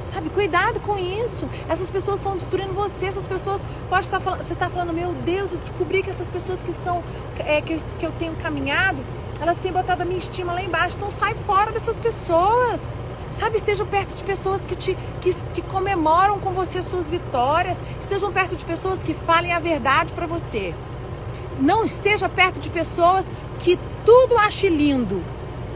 Sabe, 0.06 0.30
cuidado 0.30 0.80
com 0.80 0.98
isso. 0.98 1.50
Essas 1.68 1.90
pessoas 1.90 2.20
estão 2.20 2.38
destruindo 2.38 2.74
você. 2.74 3.08
Essas 3.08 3.28
pessoas 3.28 3.60
pode 3.90 4.06
estar 4.06 4.22
falando, 4.22 4.42
você 4.42 4.54
está 4.54 4.70
falando, 4.70 4.94
meu 4.94 5.14
Deus, 5.16 5.52
eu 5.52 5.58
descobri 5.58 6.02
que 6.02 6.10
essas 6.10 6.30
pessoas 6.30 6.62
que 6.62 6.72
estão 6.72 7.04
é, 7.40 7.62
que, 7.62 7.74
eu, 7.74 7.78
que 8.00 8.06
eu 8.06 8.12
tenho 8.14 8.34
caminhado, 8.38 9.04
elas 9.42 9.58
têm 9.58 9.74
botado 9.74 10.02
a 10.02 10.06
minha 10.06 10.20
estima 10.20 10.54
lá 10.54 10.64
embaixo. 10.64 10.96
Então 10.96 11.12
sai 11.12 11.36
fora 11.36 11.74
dessas 11.74 12.00
pessoas. 12.00 12.88
Sabe, 13.32 13.58
estejam 13.58 13.86
perto 13.86 14.16
de 14.16 14.24
pessoas 14.24 14.62
que 14.62 14.76
te 14.78 14.96
que, 15.20 15.34
que 15.54 15.62
comemoram 15.64 16.40
com 16.40 16.54
você 16.54 16.78
as 16.78 16.86
suas 16.86 17.10
vitórias. 17.10 17.82
Estejam 18.06 18.32
perto 18.32 18.56
de 18.56 18.64
pessoas 18.64 19.02
que 19.02 19.16
falem 19.16 19.52
a 19.52 19.58
verdade 19.58 20.14
para 20.14 20.28
você. 20.28 20.76
Não 21.60 21.84
esteja 21.84 22.30
perto 22.30 22.60
de 22.60 22.70
pessoas 22.70 23.26
que 23.58 23.80
tudo 24.06 24.38
ache 24.38 24.70
lindo 24.70 25.24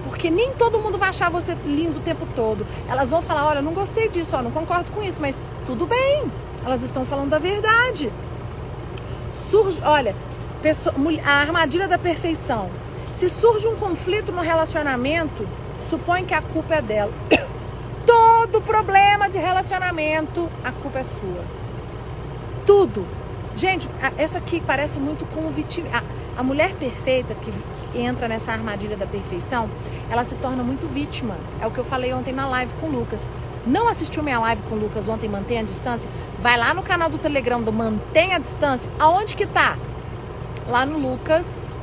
porque 0.03 0.29
nem 0.29 0.53
todo 0.53 0.79
mundo 0.79 0.97
vai 0.97 1.09
achar 1.09 1.29
você 1.29 1.55
lindo 1.65 1.97
o 1.97 2.01
tempo 2.01 2.27
todo. 2.35 2.65
Elas 2.87 3.09
vão 3.09 3.21
falar: 3.21 3.47
olha, 3.47 3.61
não 3.61 3.73
gostei 3.73 4.09
disso, 4.09 4.29
ó, 4.33 4.43
não 4.43 4.51
concordo 4.51 4.91
com 4.91 5.03
isso, 5.03 5.19
mas 5.19 5.35
tudo 5.65 5.87
bem. 5.87 6.31
Elas 6.63 6.83
estão 6.83 7.03
falando 7.03 7.33
a 7.33 7.39
verdade. 7.39 8.11
Surge, 9.33 9.81
olha, 9.83 10.15
a 11.25 11.31
armadilha 11.31 11.87
da 11.87 11.97
perfeição. 11.97 12.69
Se 13.11 13.27
surge 13.27 13.67
um 13.67 13.75
conflito 13.75 14.31
no 14.31 14.41
relacionamento, 14.41 15.47
supõe 15.79 16.25
que 16.25 16.33
a 16.33 16.41
culpa 16.41 16.75
é 16.75 16.81
dela. 16.81 17.11
Todo 18.05 18.61
problema 18.61 19.29
de 19.29 19.39
relacionamento, 19.39 20.47
a 20.63 20.71
culpa 20.71 20.99
é 20.99 21.03
sua. 21.03 21.58
Tudo. 22.69 23.03
Gente, 23.55 23.89
essa 24.15 24.37
aqui 24.37 24.61
parece 24.61 24.99
muito 24.99 25.25
com 25.25 25.47
o 25.47 25.49
vitim... 25.49 25.85
a, 25.91 26.03
a 26.39 26.43
mulher 26.43 26.71
perfeita 26.75 27.33
que, 27.33 27.51
que 27.51 27.99
entra 27.99 28.27
nessa 28.27 28.51
armadilha 28.51 28.95
da 28.95 29.07
perfeição, 29.07 29.67
ela 30.07 30.23
se 30.23 30.35
torna 30.35 30.61
muito 30.61 30.85
vítima. 30.85 31.35
É 31.59 31.65
o 31.65 31.71
que 31.71 31.79
eu 31.79 31.83
falei 31.83 32.13
ontem 32.13 32.31
na 32.31 32.47
live 32.47 32.71
com 32.79 32.85
o 32.85 32.91
Lucas. 32.91 33.27
Não 33.65 33.87
assistiu 33.87 34.21
minha 34.21 34.37
live 34.37 34.61
com 34.69 34.75
o 34.75 34.77
Lucas 34.77 35.09
ontem, 35.09 35.27
mantenha 35.27 35.61
a 35.61 35.63
distância? 35.63 36.07
Vai 36.43 36.59
lá 36.59 36.71
no 36.75 36.83
canal 36.83 37.09
do 37.09 37.17
Telegram 37.17 37.59
do 37.59 37.73
Mantenha 37.73 38.35
a 38.35 38.39
Distância. 38.39 38.87
Aonde 38.99 39.35
que 39.35 39.47
tá? 39.47 39.75
Lá 40.67 40.85
no 40.85 40.99
Lucas, 40.99 41.75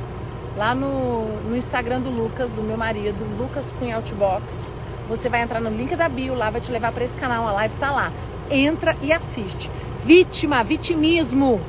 lá 0.55 0.73
no, 0.73 1.25
no 1.49 1.57
Instagram 1.57 1.99
do 1.99 2.09
Lucas, 2.09 2.49
do 2.51 2.61
meu 2.61 2.77
marido, 2.77 3.25
Lucas 3.37 3.73
Cunha 3.73 3.97
Outbox. 3.97 4.65
Você 5.09 5.27
vai 5.27 5.41
entrar 5.41 5.59
no 5.59 5.69
link 5.69 5.93
da 5.97 6.07
bio, 6.07 6.33
lá 6.33 6.49
vai 6.49 6.61
te 6.61 6.71
levar 6.71 6.93
para 6.93 7.03
esse 7.03 7.17
canal, 7.17 7.45
a 7.45 7.51
live 7.51 7.75
tá 7.75 7.91
lá. 7.91 8.09
Entra 8.49 8.95
e 9.01 9.11
assiste. 9.11 9.69
Vítima, 10.07 10.63
vitimismo. 10.63 11.59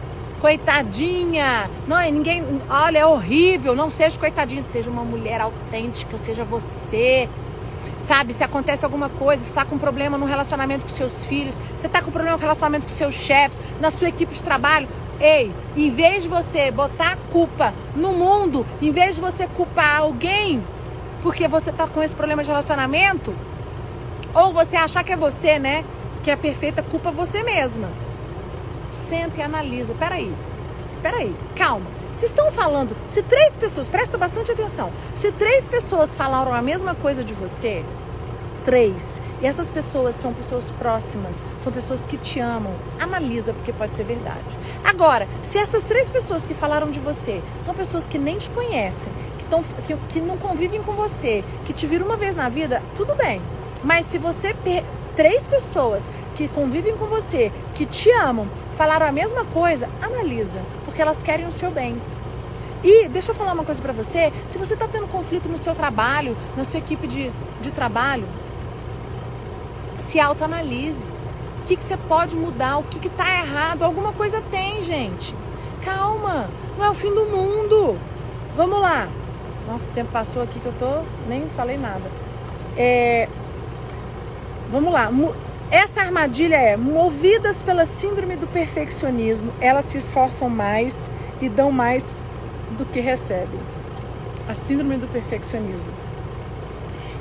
Coitadinha. 0.40 1.68
Não, 1.88 1.98
é 1.98 2.09
ninguém. 2.09 2.40
Olha, 2.70 2.98
é 2.98 3.05
horrível. 3.05 3.74
Não 3.74 3.90
seja 3.90 4.16
coitadinha, 4.16 4.62
seja 4.62 4.88
uma 4.88 5.05
mulher 5.05 5.40
autêntica, 5.40 6.16
seja 6.18 6.44
você. 6.44 7.29
Sabe, 7.96 8.33
se 8.33 8.44
acontece 8.44 8.85
alguma 8.85 9.09
coisa, 9.11 9.42
está 9.42 9.64
com 9.64 9.77
problema 9.77 10.16
no 10.16 10.24
relacionamento 10.24 10.85
com 10.85 10.88
seus 10.88 11.24
filhos, 11.24 11.57
você 11.77 11.88
está 11.88 12.01
com 12.01 12.12
problema 12.12 12.37
no 12.37 12.40
relacionamento 12.40 12.87
com 12.87 12.92
seus 12.92 13.12
chefes, 13.12 13.61
na 13.81 13.90
sua 13.90 14.09
equipe 14.09 14.33
de 14.33 14.42
trabalho, 14.42 14.88
ei, 15.20 15.53
em 15.77 15.90
vez 15.90 16.22
de 16.22 16.29
você 16.29 16.70
botar 16.70 17.14
a 17.14 17.16
culpa 17.33 17.74
no 17.96 18.14
mundo, 18.14 18.64
em 18.81 18.92
vez 18.92 19.16
de 19.16 19.20
você 19.20 19.46
culpar 19.48 19.98
alguém 19.98 20.62
porque 21.22 21.48
você 21.48 21.70
está 21.70 21.87
com 21.88 22.03
esse 22.03 22.14
problema 22.14 22.42
de 22.42 22.48
relacionamento, 22.48 23.35
ou 24.33 24.55
você 24.55 24.77
achar 24.77 25.05
que 25.05 25.12
é 25.12 25.16
você, 25.16 25.59
né, 25.59 25.85
que 26.22 26.31
é 26.31 26.37
perfeita, 26.37 26.83
culpa 26.83 27.11
você 27.11 27.42
mesma. 27.42 28.07
Senta 28.90 29.40
e 29.40 29.42
analisa. 29.42 29.94
Peraí, 29.94 30.35
peraí, 31.03 31.37
calma. 31.55 31.90
Se 32.12 32.27
estão 32.27 32.51
falando, 32.51 32.96
se 33.07 33.22
três 33.22 33.57
pessoas, 33.57 33.88
presta 33.88 34.16
bastante 34.18 34.51
atenção, 34.51 34.92
se 35.14 35.31
três 35.33 35.68
pessoas 35.68 36.14
falaram 36.14 36.53
a 36.53 36.62
mesma 36.62 36.94
coisa 36.94 37.22
de 37.22 37.35
você, 37.35 37.85
três, 38.64 39.20
e 39.40 39.46
essas 39.46 39.70
pessoas 39.70 40.14
são 40.16 40.33
pessoas 40.35 40.70
próximas, 40.72 41.42
são 41.59 41.72
pessoas 41.72 42.05
que 42.05 42.18
te 42.18 42.40
amam, 42.40 42.74
analisa 42.98 43.53
porque 43.53 43.72
pode 43.72 43.94
ser 43.94 44.05
verdade. 44.05 44.59
Agora, 44.83 45.29
se 45.42 45.59
essas 45.59 45.85
três 45.85 46.11
pessoas 46.11 46.44
que 46.44 46.55
falaram 46.55 46.90
de 46.90 46.98
você 46.98 47.40
são 47.61 47.74
pessoas 47.74 48.07
que 48.07 48.18
nem 48.18 48.37
te 48.37 48.51
conhecem, 48.51 49.12
que, 49.38 49.46
tão, 49.46 49.62
que, 49.62 49.96
que 50.09 50.20
não 50.20 50.37
convivem 50.37 50.83
com 50.83 50.92
você, 50.94 51.44
que 51.64 51.72
te 51.72 51.87
viram 51.87 52.07
uma 52.07 52.16
vez 52.16 52.35
na 52.35 52.48
vida, 52.48 52.83
tudo 52.96 53.14
bem. 53.14 53.40
Mas 53.83 54.07
se 54.07 54.18
você 54.18 54.55
três 55.14 55.46
pessoas 55.46 56.09
que 56.35 56.48
convivem 56.48 56.96
com 56.96 57.07
você, 57.07 57.53
que 57.74 57.87
te 57.87 58.11
amam, 58.11 58.48
falaram 58.78 59.06
a 59.06 59.12
mesma 59.12 59.44
coisa, 59.46 59.88
analisa, 60.00 60.62
porque 60.84 61.02
elas 61.02 61.20
querem 61.20 61.44
o 61.44 61.50
seu 61.50 61.68
bem. 61.72 62.00
E 62.84 63.08
deixa 63.08 63.32
eu 63.32 63.34
falar 63.34 63.52
uma 63.52 63.64
coisa 63.64 63.82
para 63.82 63.92
você: 63.92 64.32
se 64.48 64.56
você 64.56 64.74
está 64.74 64.86
tendo 64.86 65.08
conflito 65.08 65.48
no 65.48 65.58
seu 65.58 65.74
trabalho, 65.74 66.36
na 66.56 66.62
sua 66.62 66.78
equipe 66.78 67.08
de, 67.08 67.28
de 67.60 67.72
trabalho, 67.72 68.24
se 69.98 70.20
autoanalise. 70.20 71.08
O 71.62 71.66
que, 71.68 71.76
que 71.76 71.84
você 71.84 71.96
pode 71.96 72.34
mudar? 72.36 72.78
O 72.78 72.84
que 72.84 73.08
está 73.08 73.28
errado? 73.40 73.82
Alguma 73.82 74.12
coisa 74.12 74.40
tem, 74.50 74.82
gente. 74.82 75.34
Calma, 75.84 76.48
não 76.78 76.84
é 76.86 76.90
o 76.90 76.94
fim 76.94 77.12
do 77.12 77.26
mundo. 77.26 77.98
Vamos 78.56 78.80
lá. 78.80 79.08
Nossa, 79.66 79.90
o 79.90 79.92
tempo 79.92 80.10
passou 80.10 80.40
aqui 80.40 80.58
que 80.60 80.66
eu 80.66 80.72
tô 80.78 81.02
nem 81.28 81.46
falei 81.50 81.76
nada. 81.76 82.10
É, 82.76 83.28
vamos 84.70 84.92
lá. 84.92 85.10
Essa 85.70 86.00
armadilha 86.00 86.57
é: 86.57 86.76
movidas 86.76 87.62
pela 87.62 87.85
síndrome 87.85 88.37
do 88.37 88.46
perfeccionismo, 88.46 89.52
elas 89.61 89.85
se 89.87 89.98
esforçam 89.98 90.48
mais 90.48 90.96
e 91.42 91.48
dão 91.48 91.70
mais 91.70 92.07
do 92.70 92.87
que 92.87 93.00
recebem. 93.00 93.61
A 94.48 94.54
síndrome 94.54 94.96
do 94.96 95.07
perfeccionismo. 95.07 95.90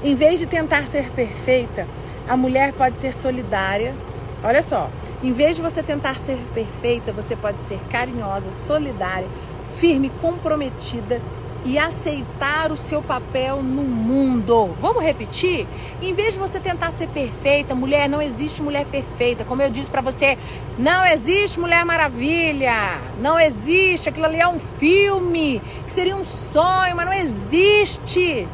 Em 0.01 0.15
vez 0.15 0.39
de 0.39 0.47
tentar 0.47 0.87
ser 0.87 1.11
perfeita, 1.11 1.85
a 2.27 2.37
mulher 2.37 2.71
pode 2.71 2.97
ser 2.99 3.13
solidária. 3.13 3.93
Olha 4.41 4.61
só, 4.61 4.89
em 5.21 5.33
vez 5.33 5.57
de 5.57 5.61
você 5.61 5.83
tentar 5.83 6.15
ser 6.15 6.37
perfeita, 6.53 7.11
você 7.11 7.35
pode 7.35 7.57
ser 7.67 7.79
carinhosa, 7.91 8.49
solidária, 8.51 9.27
firme, 9.75 10.09
comprometida 10.21 11.21
e 11.63 11.77
aceitar 11.77 12.71
o 12.71 12.77
seu 12.77 13.01
papel 13.01 13.61
no 13.61 13.83
mundo. 13.83 14.75
Vamos 14.79 15.03
repetir? 15.03 15.67
Em 16.01 16.13
vez 16.13 16.33
de 16.33 16.39
você 16.39 16.59
tentar 16.59 16.91
ser 16.91 17.07
perfeita, 17.07 17.75
mulher, 17.75 18.07
não 18.07 18.21
existe 18.21 18.61
mulher 18.61 18.85
perfeita. 18.85 19.43
Como 19.43 19.61
eu 19.61 19.69
disse 19.69 19.89
para 19.91 20.01
você, 20.01 20.37
não 20.77 21.05
existe 21.05 21.59
Mulher 21.59 21.83
Maravilha. 21.85 23.01
Não 23.19 23.39
existe. 23.39 24.09
Aquilo 24.09 24.27
ali 24.27 24.39
é 24.39 24.47
um 24.47 24.59
filme 24.59 25.59
que 25.85 25.93
seria 25.93 26.15
um 26.15 26.23
sonho, 26.23 26.95
mas 26.95 27.05
não 27.05 27.13
existe. 27.13 28.47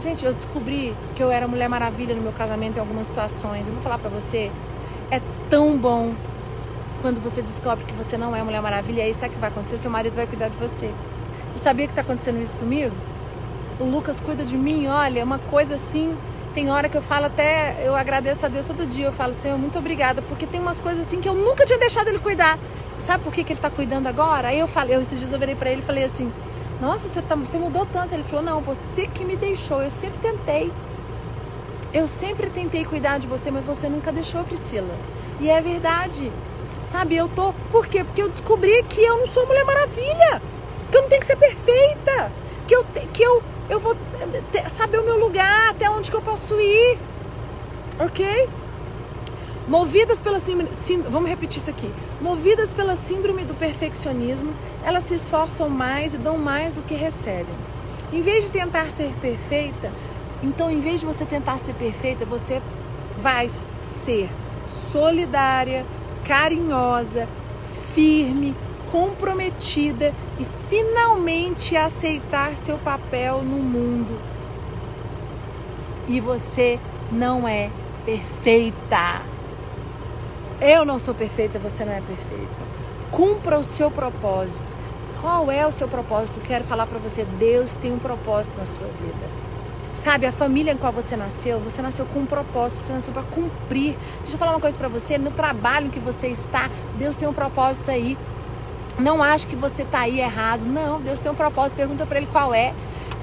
Gente, 0.00 0.24
eu 0.24 0.32
descobri 0.32 0.94
que 1.14 1.22
eu 1.22 1.30
era 1.30 1.48
Mulher 1.48 1.68
Maravilha 1.68 2.14
no 2.14 2.22
meu 2.22 2.32
casamento 2.32 2.76
em 2.76 2.80
algumas 2.80 3.06
situações. 3.06 3.66
Eu 3.66 3.74
vou 3.74 3.82
falar 3.82 3.98
para 3.98 4.10
você, 4.10 4.50
é 5.10 5.20
tão 5.48 5.78
bom 5.78 6.14
quando 7.02 7.20
você 7.20 7.42
descobre 7.42 7.84
que 7.84 7.94
você 7.94 8.16
não 8.16 8.36
é 8.36 8.42
Mulher 8.42 8.62
Maravilha. 8.62 9.00
E 9.00 9.02
aí 9.02 9.14
sabe 9.14 9.30
o 9.30 9.32
que 9.32 9.38
vai 9.38 9.48
acontecer? 9.48 9.78
Seu 9.78 9.90
marido 9.90 10.14
vai 10.14 10.26
cuidar 10.26 10.48
de 10.48 10.56
você. 10.56 10.94
Você 11.50 11.58
sabia 11.58 11.86
que 11.86 11.90
está 11.90 12.02
acontecendo 12.02 12.40
isso 12.40 12.56
comigo? 12.56 12.94
O 13.80 13.84
Lucas 13.84 14.20
cuida 14.20 14.44
de 14.44 14.56
mim, 14.56 14.86
olha, 14.86 15.18
é 15.18 15.24
uma 15.24 15.40
coisa 15.40 15.74
assim. 15.74 16.16
Tem 16.54 16.70
hora 16.70 16.88
que 16.88 16.96
eu 16.96 17.02
falo 17.02 17.26
até, 17.26 17.74
eu 17.84 17.96
agradeço 17.96 18.46
a 18.46 18.48
Deus 18.48 18.66
todo 18.66 18.86
dia. 18.86 19.06
Eu 19.06 19.12
falo, 19.12 19.32
Senhor, 19.34 19.58
muito 19.58 19.76
obrigada, 19.76 20.22
porque 20.22 20.46
tem 20.46 20.60
umas 20.60 20.78
coisas 20.78 21.04
assim 21.04 21.20
que 21.20 21.28
eu 21.28 21.34
nunca 21.34 21.66
tinha 21.66 21.78
deixado 21.78 22.06
ele 22.06 22.20
cuidar. 22.20 22.56
Sabe 22.98 23.24
por 23.24 23.32
que, 23.32 23.42
que 23.42 23.52
ele 23.52 23.58
está 23.58 23.68
cuidando 23.68 24.06
agora? 24.06 24.48
Aí 24.48 24.60
eu 24.60 24.68
falei, 24.68 24.94
eu 24.94 25.00
esses 25.00 25.18
dias 25.18 25.32
eu 25.32 25.40
virei 25.40 25.56
para 25.56 25.70
ele 25.70 25.80
e 25.80 25.84
falei 25.84 26.04
assim: 26.04 26.32
Nossa, 26.80 27.08
você, 27.08 27.20
tá, 27.20 27.34
você 27.34 27.58
mudou 27.58 27.84
tanto. 27.84 28.14
Ele 28.14 28.22
falou: 28.22 28.44
Não, 28.44 28.60
você 28.60 29.08
que 29.08 29.24
me 29.24 29.36
deixou. 29.36 29.82
Eu 29.82 29.90
sempre 29.90 30.18
tentei. 30.20 30.72
Eu 31.92 32.06
sempre 32.06 32.48
tentei 32.50 32.84
cuidar 32.84 33.18
de 33.18 33.26
você, 33.26 33.50
mas 33.50 33.66
você 33.66 33.88
nunca 33.88 34.12
deixou, 34.12 34.44
Priscila. 34.44 34.94
E 35.40 35.50
é 35.50 35.60
verdade. 35.60 36.32
Sabe, 36.84 37.16
eu 37.16 37.28
tô. 37.28 37.52
Por 37.72 37.88
quê? 37.88 38.04
Porque 38.04 38.22
eu 38.22 38.28
descobri 38.28 38.84
que 38.84 39.00
eu 39.00 39.18
não 39.18 39.26
sou 39.26 39.44
Mulher 39.46 39.64
Maravilha 39.64 40.59
que 40.90 40.96
eu 40.96 41.02
não 41.02 41.08
tenho 41.08 41.20
que 41.20 41.26
ser 41.26 41.36
perfeita, 41.36 42.32
que 42.66 42.74
eu, 42.74 42.84
que 43.12 43.22
eu, 43.22 43.42
eu 43.68 43.80
vou 43.80 43.96
saber 44.68 44.98
o 44.98 45.04
meu 45.04 45.18
lugar, 45.18 45.70
até 45.70 45.88
onde 45.90 46.10
que 46.10 46.16
eu 46.16 46.22
posso 46.22 46.54
ir, 46.60 46.98
ok? 47.98 48.48
Movidas 49.68 50.20
pela 50.20 50.40
síndrome, 50.40 50.70
vamos 51.08 51.30
repetir 51.30 51.58
isso 51.58 51.70
aqui. 51.70 51.90
Movidas 52.20 52.74
pela 52.74 52.96
síndrome 52.96 53.44
do 53.44 53.54
perfeccionismo, 53.54 54.52
elas 54.84 55.04
se 55.04 55.14
esforçam 55.14 55.68
mais 55.68 56.12
e 56.12 56.18
dão 56.18 56.36
mais 56.36 56.72
do 56.72 56.82
que 56.82 56.94
recebem. 56.94 57.54
Em 58.12 58.20
vez 58.20 58.44
de 58.44 58.50
tentar 58.50 58.90
ser 58.90 59.12
perfeita, 59.20 59.92
então 60.42 60.70
em 60.70 60.80
vez 60.80 61.00
de 61.00 61.06
você 61.06 61.24
tentar 61.24 61.58
ser 61.58 61.74
perfeita, 61.74 62.24
você 62.24 62.60
vai 63.18 63.48
ser 63.48 64.28
solidária, 64.66 65.84
carinhosa, 66.26 67.28
firme, 67.94 68.56
comprometida 68.90 70.12
e 70.38 70.44
finalmente 70.44 71.76
aceitar 71.76 72.56
seu 72.56 72.78
papel 72.78 73.42
no 73.42 73.56
mundo. 73.56 74.18
E 76.08 76.20
você 76.20 76.78
não 77.12 77.46
é 77.46 77.70
perfeita. 78.04 79.22
Eu 80.60 80.84
não 80.84 80.98
sou 80.98 81.14
perfeita, 81.14 81.58
você 81.58 81.84
não 81.84 81.92
é 81.92 82.00
perfeita. 82.00 82.68
Cumpra 83.10 83.58
o 83.58 83.64
seu 83.64 83.90
propósito. 83.90 84.70
Qual 85.20 85.50
é 85.50 85.66
o 85.66 85.72
seu 85.72 85.88
propósito? 85.88 86.40
Quero 86.40 86.64
falar 86.64 86.86
para 86.86 86.98
você, 86.98 87.24
Deus 87.24 87.74
tem 87.74 87.92
um 87.92 87.98
propósito 87.98 88.58
na 88.58 88.64
sua 88.64 88.86
vida. 88.86 89.30
Sabe, 89.94 90.26
a 90.26 90.32
família 90.32 90.72
em 90.72 90.76
qual 90.76 90.92
você 90.92 91.16
nasceu, 91.16 91.60
você 91.60 91.82
nasceu 91.82 92.06
com 92.06 92.20
um 92.20 92.26
propósito, 92.26 92.80
você 92.80 92.92
nasceu 92.92 93.12
para 93.12 93.22
cumprir. 93.24 93.96
Deixa 94.22 94.34
eu 94.34 94.38
falar 94.38 94.52
uma 94.52 94.60
coisa 94.60 94.78
para 94.78 94.88
você, 94.88 95.18
no 95.18 95.30
trabalho 95.30 95.90
que 95.90 96.00
você 96.00 96.28
está, 96.28 96.70
Deus 96.94 97.16
tem 97.16 97.28
um 97.28 97.34
propósito 97.34 97.90
aí. 97.90 98.16
Não 99.00 99.22
acho 99.22 99.48
que 99.48 99.56
você 99.56 99.82
está 99.82 100.00
aí 100.00 100.20
errado. 100.20 100.66
Não, 100.66 101.00
Deus 101.00 101.18
tem 101.18 101.32
um 101.32 101.34
propósito. 101.34 101.76
Pergunta 101.76 102.04
para 102.04 102.18
Ele 102.18 102.28
qual 102.30 102.52
é. 102.52 102.74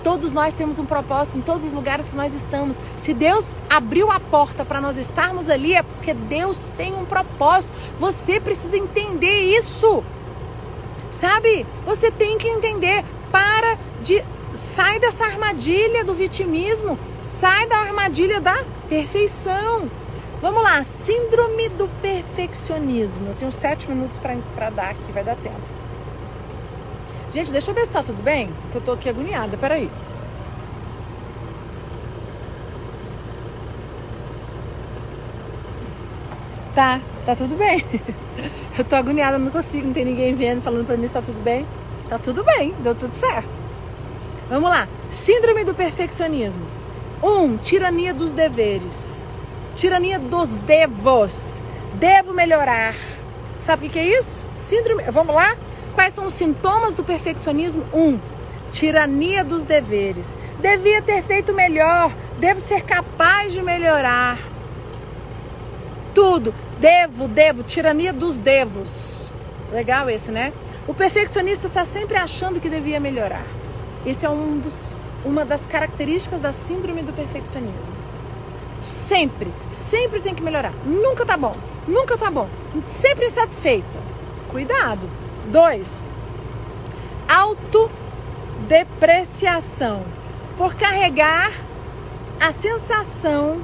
Todos 0.04 0.32
nós 0.32 0.54
temos 0.54 0.80
um 0.80 0.86
propósito 0.86 1.38
em 1.38 1.42
todos 1.42 1.66
os 1.66 1.74
lugares 1.74 2.10
que 2.10 2.16
nós 2.16 2.34
estamos. 2.34 2.82
Se 2.98 3.14
Deus 3.14 3.52
abriu 3.70 4.12
a 4.12 4.20
porta 4.20 4.66
para 4.66 4.82
nós 4.82 4.98
estarmos 4.98 5.50
ali, 5.50 5.74
é 5.74 5.84
porque 5.84 6.14
Deus 6.14 6.72
tem 6.78 6.96
um 6.96 7.06
propósito. 7.06 7.74
Você 8.00 8.40
precisa 8.40 8.78
entender 8.78 9.56
isso. 9.56 10.04
Sabe? 11.12 11.66
Você 11.86 12.10
tem 12.10 12.38
que 12.38 12.48
entender. 12.48 13.04
Para 13.32 13.78
de. 14.02 14.24
Sai 14.54 15.00
dessa 15.00 15.26
armadilha 15.26 16.04
do 16.04 16.16
vitimismo. 16.16 16.98
Sai 17.38 17.68
da 17.68 17.78
armadilha 17.78 18.42
da 18.42 18.64
perfeição. 18.90 19.88
Vamos 20.42 20.64
lá, 20.64 20.84
síndrome 20.84 21.70
do 21.70 21.88
perfeccionismo. 22.02 23.30
Eu 23.30 23.36
tenho 23.36 23.52
sete 23.52 23.90
minutos 23.90 24.20
para 24.20 24.70
dar 24.70 24.92
aqui, 24.92 25.12
vai 25.12 25.24
dar 25.24 25.36
tempo. 25.36 25.62
Gente, 27.34 27.52
deixa 27.52 27.72
eu 27.72 27.76
ver 27.76 27.86
se 27.86 27.92
tá 27.92 28.04
tudo 28.04 28.22
bem, 28.22 28.50
que 28.72 28.78
eu 28.78 28.82
tô 28.82 28.94
aqui 28.94 29.10
agoniada, 29.10 29.58
peraí. 29.58 29.90
Tá, 36.74 37.02
Tá 37.28 37.36
tudo 37.36 37.58
bem. 37.58 37.84
Eu 38.80 38.86
tô 38.86 38.96
agoniada, 38.96 39.38
não 39.38 39.52
consigo, 39.52 39.88
não 39.88 39.94
tem 39.94 40.06
ninguém 40.06 40.34
vendo, 40.34 40.62
falando 40.62 40.86
pra 40.86 40.96
mim 40.96 41.08
se 41.08 41.12
tá 41.12 41.22
tudo 41.22 41.44
bem. 41.44 41.66
Tá 42.08 42.18
tudo 42.18 42.42
bem, 42.42 42.74
deu 42.80 42.96
tudo 42.96 43.14
certo. 43.14 43.50
Vamos 44.50 44.70
lá. 44.70 44.88
Síndrome 45.12 45.66
do 45.66 45.74
perfeccionismo. 45.74 46.62
Um, 47.22 47.58
tirania 47.58 48.14
dos 48.14 48.32
deveres. 48.32 49.22
Tirania 49.78 50.18
dos 50.18 50.48
devos. 50.48 51.62
Devo 51.94 52.34
melhorar. 52.34 52.96
Sabe 53.60 53.86
o 53.86 53.90
que 53.92 54.00
é 54.00 54.08
isso? 54.08 54.44
Síndrome. 54.56 55.04
Vamos 55.04 55.36
lá? 55.36 55.56
Quais 55.94 56.14
são 56.14 56.26
os 56.26 56.34
sintomas 56.34 56.94
do 56.94 57.04
perfeccionismo? 57.04 57.86
Um, 57.94 58.20
tirania 58.72 59.44
dos 59.44 59.62
deveres. 59.62 60.36
Devia 60.60 61.00
ter 61.04 61.22
feito 61.22 61.54
melhor. 61.54 62.12
Devo 62.40 62.60
ser 62.60 62.82
capaz 62.86 63.54
de 63.54 63.62
melhorar. 63.62 64.40
Tudo. 66.16 66.56
Devo, 66.80 67.28
devo. 67.28 67.62
Tirania 67.62 68.12
dos 68.12 68.36
devos. 68.36 69.30
Legal 69.72 70.10
esse, 70.10 70.32
né? 70.32 70.54
O 70.88 70.94
perfeccionista 70.96 71.68
está 71.68 71.86
sempre 71.86 72.18
achando 72.18 72.60
que 72.60 72.68
devia 72.68 73.00
melhorar. 73.00 73.46
Esse 74.08 74.26
é 74.26 74.30
um 74.30 74.58
dos, 74.58 74.98
uma 75.24 75.46
das 75.46 75.64
características 75.68 76.42
da 76.42 76.52
síndrome 76.52 77.04
do 77.04 77.14
perfeccionismo. 77.14 78.07
Sempre, 78.80 79.52
sempre 79.72 80.22
tem 80.22 80.36
que 80.36 80.44
melhorar. 80.44 80.74
Nunca 80.86 81.26
tá 81.26 81.36
bom, 81.38 81.56
nunca 81.88 82.16
tá 82.18 82.30
bom. 82.30 82.48
Sempre 82.88 83.26
insatisfeita. 83.26 83.88
Cuidado. 84.50 85.10
Dois, 85.48 86.04
autodepreciação. 87.28 90.04
Por 90.58 90.76
carregar 90.76 91.52
a 92.40 92.52
sensação 92.52 93.60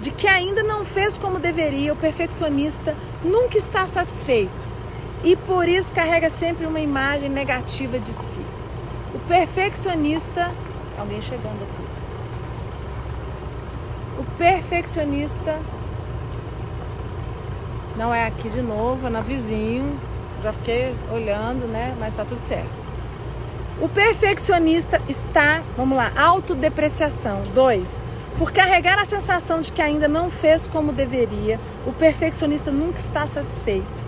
de 0.00 0.10
que 0.10 0.26
ainda 0.26 0.62
não 0.62 0.84
fez 0.84 1.18
como 1.18 1.38
deveria, 1.38 1.92
o 1.92 1.96
perfeccionista 1.96 2.96
nunca 3.22 3.58
está 3.58 3.86
satisfeito 3.86 4.70
e 5.22 5.36
por 5.36 5.68
isso 5.68 5.92
carrega 5.92 6.30
sempre 6.30 6.66
uma 6.66 6.80
imagem 6.80 7.28
negativa 7.28 7.98
de 7.98 8.12
si. 8.12 8.40
O 9.14 9.18
perfeccionista, 9.20 10.50
alguém 10.98 11.20
chegando 11.20 11.62
aqui. 11.62 11.79
Perfeccionista 14.40 15.58
não 17.94 18.14
é 18.14 18.26
aqui 18.26 18.48
de 18.48 18.62
novo, 18.62 19.06
é 19.06 19.10
na 19.10 19.20
vizinho. 19.20 20.00
Já 20.42 20.50
fiquei 20.50 20.94
olhando, 21.12 21.68
né? 21.68 21.94
Mas 22.00 22.14
tá 22.14 22.24
tudo 22.24 22.40
certo. 22.40 22.70
O 23.82 23.88
perfeccionista 23.90 24.98
está, 25.06 25.60
vamos 25.76 25.94
lá, 25.94 26.10
autodepreciação. 26.16 27.42
Dois, 27.54 28.00
por 28.38 28.50
carregar 28.50 28.98
a 28.98 29.04
sensação 29.04 29.60
de 29.60 29.70
que 29.70 29.82
ainda 29.82 30.08
não 30.08 30.30
fez 30.30 30.66
como 30.66 30.90
deveria, 30.90 31.60
o 31.86 31.92
perfeccionista 31.92 32.70
nunca 32.70 32.98
está 32.98 33.26
satisfeito. 33.26 34.02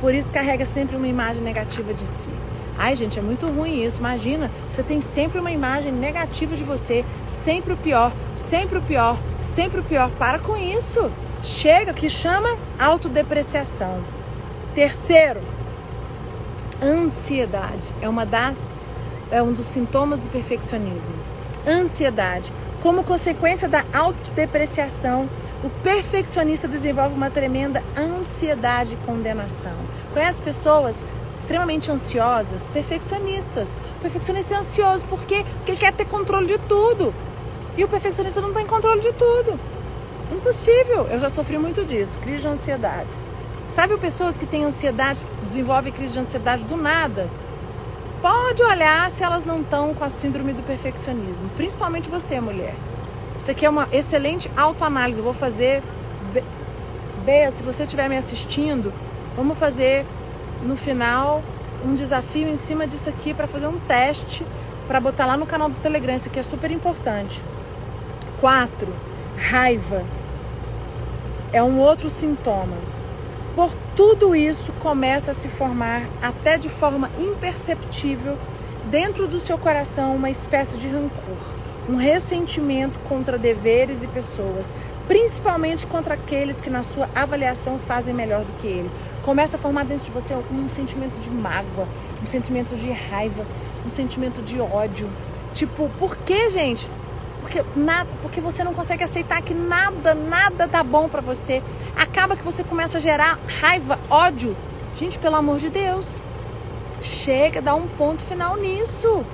Por 0.00 0.12
isso 0.12 0.26
carrega 0.32 0.64
sempre 0.64 0.96
uma 0.96 1.06
imagem 1.06 1.40
negativa 1.40 1.94
de 1.94 2.04
si. 2.04 2.30
Ai, 2.78 2.94
gente, 2.94 3.18
é 3.18 3.22
muito 3.22 3.48
ruim 3.48 3.82
isso. 3.84 3.98
Imagina, 3.98 4.50
você 4.70 4.84
tem 4.84 5.00
sempre 5.00 5.40
uma 5.40 5.50
imagem 5.50 5.90
negativa 5.90 6.56
de 6.56 6.62
você, 6.62 7.04
sempre 7.26 7.72
o 7.72 7.76
pior, 7.76 8.12
sempre 8.36 8.78
o 8.78 8.82
pior, 8.82 9.18
sempre 9.42 9.80
o 9.80 9.82
pior. 9.82 10.10
Para 10.12 10.38
com 10.38 10.56
isso. 10.56 11.10
Chega, 11.42 11.92
que 11.92 12.08
chama 12.08 12.56
autodepreciação. 12.78 14.02
Terceiro, 14.74 15.40
ansiedade. 16.80 17.92
É 18.00 18.08
uma 18.08 18.24
das 18.24 18.56
é 19.30 19.42
um 19.42 19.52
dos 19.52 19.66
sintomas 19.66 20.20
do 20.20 20.28
perfeccionismo. 20.28 21.14
Ansiedade. 21.66 22.52
Como 22.80 23.04
consequência 23.04 23.68
da 23.68 23.84
autodepreciação, 23.92 25.28
o 25.62 25.68
perfeccionista 25.82 26.68
desenvolve 26.68 27.14
uma 27.14 27.30
tremenda 27.30 27.82
ansiedade 27.96 28.94
e 28.94 29.06
condenação. 29.06 29.74
Conhece 30.12 30.40
pessoas 30.40 31.04
extremamente 31.48 31.90
ansiosas, 31.90 32.68
perfeccionistas. 32.68 33.70
O 33.96 34.02
perfeccionista 34.02 34.54
é 34.54 34.58
ansioso 34.58 35.02
porque, 35.06 35.42
porque 35.56 35.70
ele 35.72 35.78
quer 35.78 35.94
ter 35.94 36.04
controle 36.04 36.46
de 36.46 36.58
tudo. 36.58 37.14
E 37.74 37.82
o 37.82 37.88
perfeccionista 37.88 38.38
não 38.42 38.52
tem 38.52 38.66
controle 38.66 39.00
de 39.00 39.14
tudo. 39.14 39.58
Impossível. 40.30 41.06
Eu 41.10 41.18
já 41.18 41.30
sofri 41.30 41.56
muito 41.56 41.86
disso, 41.86 42.12
crise 42.22 42.42
de 42.42 42.48
ansiedade. 42.48 43.08
Sabe 43.70 43.96
pessoas 43.96 44.36
que 44.36 44.44
têm 44.44 44.66
ansiedade, 44.66 45.24
desenvolvem 45.42 45.90
crise 45.90 46.12
de 46.12 46.18
ansiedade 46.18 46.64
do 46.64 46.76
nada? 46.76 47.26
Pode 48.20 48.62
olhar 48.62 49.10
se 49.10 49.24
elas 49.24 49.46
não 49.46 49.62
estão 49.62 49.94
com 49.94 50.04
a 50.04 50.10
síndrome 50.10 50.52
do 50.52 50.62
perfeccionismo, 50.62 51.48
principalmente 51.56 52.10
você, 52.10 52.38
mulher. 52.40 52.74
Isso 53.38 53.50
aqui 53.50 53.64
é 53.64 53.70
uma 53.70 53.88
excelente 53.90 54.50
autoanálise. 54.54 55.18
Eu 55.18 55.24
vou 55.24 55.32
fazer. 55.32 55.82
Bea, 57.24 57.50
se 57.52 57.62
você 57.62 57.84
estiver 57.84 58.06
me 58.08 58.18
assistindo, 58.18 58.92
vamos 59.34 59.56
fazer 59.56 60.04
no 60.62 60.76
final 60.76 61.42
um 61.84 61.94
desafio 61.94 62.48
em 62.48 62.56
cima 62.56 62.86
disso 62.86 63.08
aqui 63.08 63.32
para 63.32 63.46
fazer 63.46 63.66
um 63.66 63.78
teste 63.80 64.44
para 64.86 65.00
botar 65.00 65.26
lá 65.26 65.36
no 65.36 65.46
canal 65.46 65.68
do 65.68 65.78
Telegram. 65.80 66.14
Isso 66.14 66.28
aqui 66.28 66.38
é 66.38 66.42
super 66.42 66.70
importante. 66.70 67.42
4. 68.40 68.92
Raiva. 69.36 70.02
É 71.52 71.62
um 71.62 71.78
outro 71.78 72.10
sintoma. 72.10 72.76
Por 73.54 73.72
tudo 73.94 74.34
isso 74.34 74.72
começa 74.80 75.32
a 75.32 75.34
se 75.34 75.48
formar, 75.48 76.02
até 76.22 76.56
de 76.56 76.68
forma 76.68 77.10
imperceptível, 77.18 78.36
dentro 78.90 79.26
do 79.26 79.38
seu 79.38 79.58
coração, 79.58 80.14
uma 80.14 80.30
espécie 80.30 80.76
de 80.76 80.88
rancor 80.88 81.58
um 81.88 81.96
ressentimento 81.96 82.98
contra 83.00 83.38
deveres 83.38 84.04
e 84.04 84.08
pessoas, 84.08 84.72
principalmente 85.06 85.86
contra 85.86 86.14
aqueles 86.14 86.60
que 86.60 86.68
na 86.68 86.82
sua 86.82 87.08
avaliação 87.14 87.78
fazem 87.78 88.12
melhor 88.12 88.44
do 88.44 88.52
que 88.60 88.66
ele. 88.66 88.90
Começa 89.28 89.58
a 89.58 89.60
formar 89.60 89.84
dentro 89.84 90.06
de 90.06 90.10
você 90.10 90.34
um 90.34 90.70
sentimento 90.70 91.20
de 91.20 91.28
mágoa, 91.28 91.86
um 92.22 92.24
sentimento 92.24 92.74
de 92.74 92.90
raiva, 92.90 93.44
um 93.84 93.90
sentimento 93.90 94.40
de 94.40 94.58
ódio. 94.58 95.06
Tipo, 95.52 95.86
por 95.98 96.16
que, 96.16 96.48
gente? 96.48 96.88
Porque, 97.42 97.62
nada, 97.76 98.08
porque 98.22 98.40
você 98.40 98.64
não 98.64 98.72
consegue 98.72 99.04
aceitar 99.04 99.42
que 99.42 99.52
nada, 99.52 100.14
nada 100.14 100.66
tá 100.66 100.82
bom 100.82 101.10
para 101.10 101.20
você. 101.20 101.62
Acaba 101.94 102.38
que 102.38 102.42
você 102.42 102.64
começa 102.64 102.96
a 102.96 103.00
gerar 103.02 103.38
raiva, 103.60 103.98
ódio. 104.08 104.56
Gente, 104.96 105.18
pelo 105.18 105.36
amor 105.36 105.58
de 105.58 105.68
Deus. 105.68 106.22
Chega, 107.02 107.60
dá 107.60 107.74
um 107.74 107.86
ponto 107.86 108.22
final 108.22 108.56
nisso. 108.56 109.26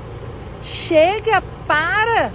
Chega, 0.60 1.40
para 1.68 2.32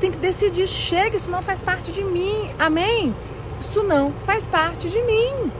tem 0.00 0.10
que 0.10 0.16
decidir, 0.16 0.66
chega, 0.66 1.14
isso 1.14 1.30
não 1.30 1.42
faz 1.42 1.60
parte 1.60 1.92
de 1.92 2.02
mim. 2.04 2.50
Amém? 2.58 3.14
Isso 3.60 3.82
não 3.82 4.12
faz 4.24 4.46
parte 4.46 4.88
de 4.88 5.00
mim. 5.02 5.52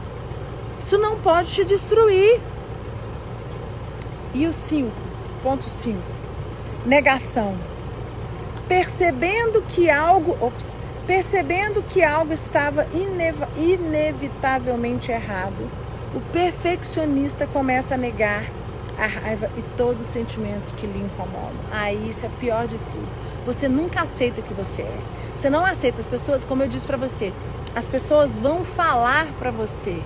Isso 0.83 0.97
não 0.97 1.17
pode 1.17 1.49
te 1.49 1.63
destruir. 1.63 2.41
E 4.33 4.45
o 4.45 4.51
5, 4.51 4.91
ponto 5.41 5.63
5. 5.63 5.97
Negação. 6.85 7.55
Percebendo 8.67 9.61
que 9.61 9.89
algo, 9.89 10.35
ops, 10.45 10.75
percebendo 11.07 11.81
que 11.83 12.03
algo 12.03 12.33
estava 12.33 12.85
inevitavelmente 13.55 15.09
errado, 15.09 15.71
o 16.13 16.19
perfeccionista 16.33 17.47
começa 17.47 17.95
a 17.95 17.97
negar 17.97 18.43
a 18.99 19.07
raiva 19.07 19.49
e 19.57 19.61
todos 19.77 20.01
os 20.01 20.07
sentimentos 20.09 20.73
que 20.73 20.85
lhe 20.85 20.99
incomodam. 20.99 21.55
Aí 21.71 22.09
isso 22.09 22.25
é 22.25 22.29
pior 22.41 22.67
de 22.67 22.77
tudo 22.77 23.23
você 23.45 23.67
nunca 23.67 24.01
aceita 24.01 24.41
que 24.41 24.53
você 24.53 24.83
é. 24.83 24.99
Você 25.35 25.49
não 25.49 25.65
aceita 25.65 25.99
as 25.99 26.07
pessoas, 26.07 26.45
como 26.45 26.63
eu 26.63 26.67
disse 26.67 26.85
para 26.85 26.97
você, 26.97 27.33
as 27.75 27.89
pessoas 27.89 28.37
vão 28.37 28.63
falar 28.63 29.27
para 29.37 29.51
você. 29.51 30.01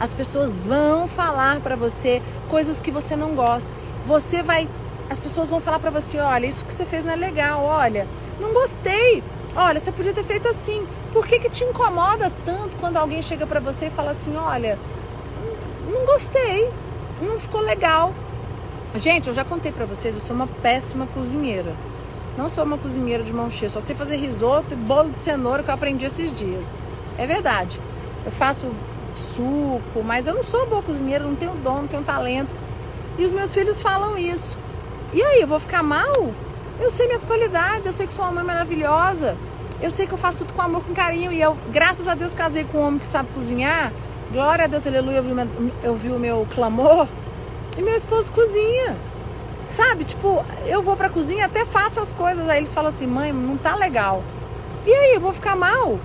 As 0.00 0.14
pessoas 0.14 0.62
vão 0.62 1.08
falar 1.08 1.60
para 1.60 1.74
você 1.74 2.22
coisas 2.48 2.80
que 2.80 2.90
você 2.90 3.16
não 3.16 3.34
gosta. 3.34 3.68
Você 4.06 4.42
vai, 4.42 4.68
as 5.10 5.20
pessoas 5.20 5.48
vão 5.48 5.60
falar 5.60 5.80
para 5.80 5.90
você, 5.90 6.18
olha, 6.18 6.46
isso 6.46 6.64
que 6.64 6.72
você 6.72 6.86
fez 6.86 7.04
não 7.04 7.12
é 7.12 7.16
legal, 7.16 7.64
olha, 7.64 8.06
não 8.40 8.54
gostei. 8.54 9.22
Olha, 9.56 9.80
você 9.80 9.90
podia 9.90 10.12
ter 10.12 10.22
feito 10.22 10.46
assim. 10.48 10.86
Por 11.12 11.26
que 11.26 11.40
que 11.40 11.50
te 11.50 11.64
incomoda 11.64 12.30
tanto 12.44 12.76
quando 12.76 12.96
alguém 12.96 13.20
chega 13.22 13.46
para 13.46 13.58
você 13.58 13.86
e 13.86 13.90
fala 13.90 14.12
assim, 14.12 14.36
olha, 14.36 14.78
não 15.88 16.06
gostei, 16.06 16.70
não 17.20 17.40
ficou 17.40 17.60
legal. 17.62 18.12
Gente, 18.96 19.26
eu 19.26 19.34
já 19.34 19.44
contei 19.44 19.72
para 19.72 19.84
vocês, 19.84 20.14
eu 20.14 20.20
sou 20.20 20.36
uma 20.36 20.46
péssima 20.62 21.06
cozinheira. 21.08 21.74
Não 22.36 22.48
sou 22.48 22.62
uma 22.62 22.78
cozinheira 22.78 23.24
de 23.24 23.32
mão 23.32 23.50
cheia, 23.50 23.68
só 23.68 23.80
sei 23.80 23.96
fazer 23.96 24.16
risoto 24.16 24.74
e 24.74 24.76
bolo 24.76 25.10
de 25.10 25.18
cenoura 25.18 25.62
que 25.64 25.70
eu 25.70 25.74
aprendi 25.74 26.04
esses 26.04 26.32
dias. 26.32 26.66
É 27.18 27.26
verdade. 27.26 27.80
Eu 28.24 28.30
faço 28.30 28.72
suco, 29.18 30.02
mas 30.04 30.26
eu 30.26 30.34
não 30.34 30.42
sou 30.42 30.68
boa 30.68 30.82
cozinheira, 30.82 31.24
não 31.24 31.36
tenho 31.36 31.54
dom, 31.56 31.82
não 31.82 31.86
tenho 31.86 32.02
talento. 32.02 32.54
E 33.18 33.24
os 33.24 33.32
meus 33.32 33.52
filhos 33.52 33.82
falam 33.82 34.16
isso. 34.16 34.56
E 35.12 35.22
aí, 35.22 35.40
eu 35.40 35.46
vou 35.46 35.58
ficar 35.58 35.82
mal? 35.82 36.34
Eu 36.80 36.90
sei 36.90 37.06
minhas 37.06 37.24
qualidades, 37.24 37.86
eu 37.86 37.92
sei 37.92 38.06
que 38.06 38.14
sou 38.14 38.24
uma 38.24 38.34
mãe 38.34 38.44
maravilhosa. 38.44 39.36
Eu 39.80 39.90
sei 39.90 40.06
que 40.06 40.14
eu 40.14 40.18
faço 40.18 40.38
tudo 40.38 40.52
com 40.52 40.62
amor, 40.62 40.82
com 40.82 40.94
carinho. 40.94 41.32
E 41.32 41.40
eu, 41.40 41.56
graças 41.72 42.06
a 42.06 42.14
Deus, 42.14 42.34
casei 42.34 42.64
com 42.64 42.78
um 42.78 42.86
homem 42.86 42.98
que 42.98 43.06
sabe 43.06 43.28
cozinhar. 43.34 43.92
Glória 44.32 44.64
a 44.64 44.68
Deus, 44.68 44.86
aleluia, 44.86 45.22
eu 45.82 45.94
vi, 45.94 46.10
o 46.10 46.18
meu 46.18 46.46
clamor. 46.54 47.08
E 47.76 47.82
meu 47.82 47.94
esposo 47.94 48.30
cozinha. 48.30 48.96
Sabe, 49.68 50.04
tipo, 50.04 50.44
eu 50.66 50.82
vou 50.82 50.96
pra 50.96 51.08
cozinha, 51.08 51.46
até 51.46 51.64
faço 51.64 52.00
as 52.00 52.12
coisas, 52.12 52.48
aí 52.48 52.58
eles 52.58 52.72
falam 52.72 52.90
assim, 52.90 53.06
mãe, 53.06 53.32
não 53.32 53.56
tá 53.56 53.74
legal. 53.74 54.22
E 54.86 54.92
aí, 54.92 55.14
eu 55.14 55.20
vou 55.20 55.32
ficar 55.32 55.56
mal? 55.56 55.98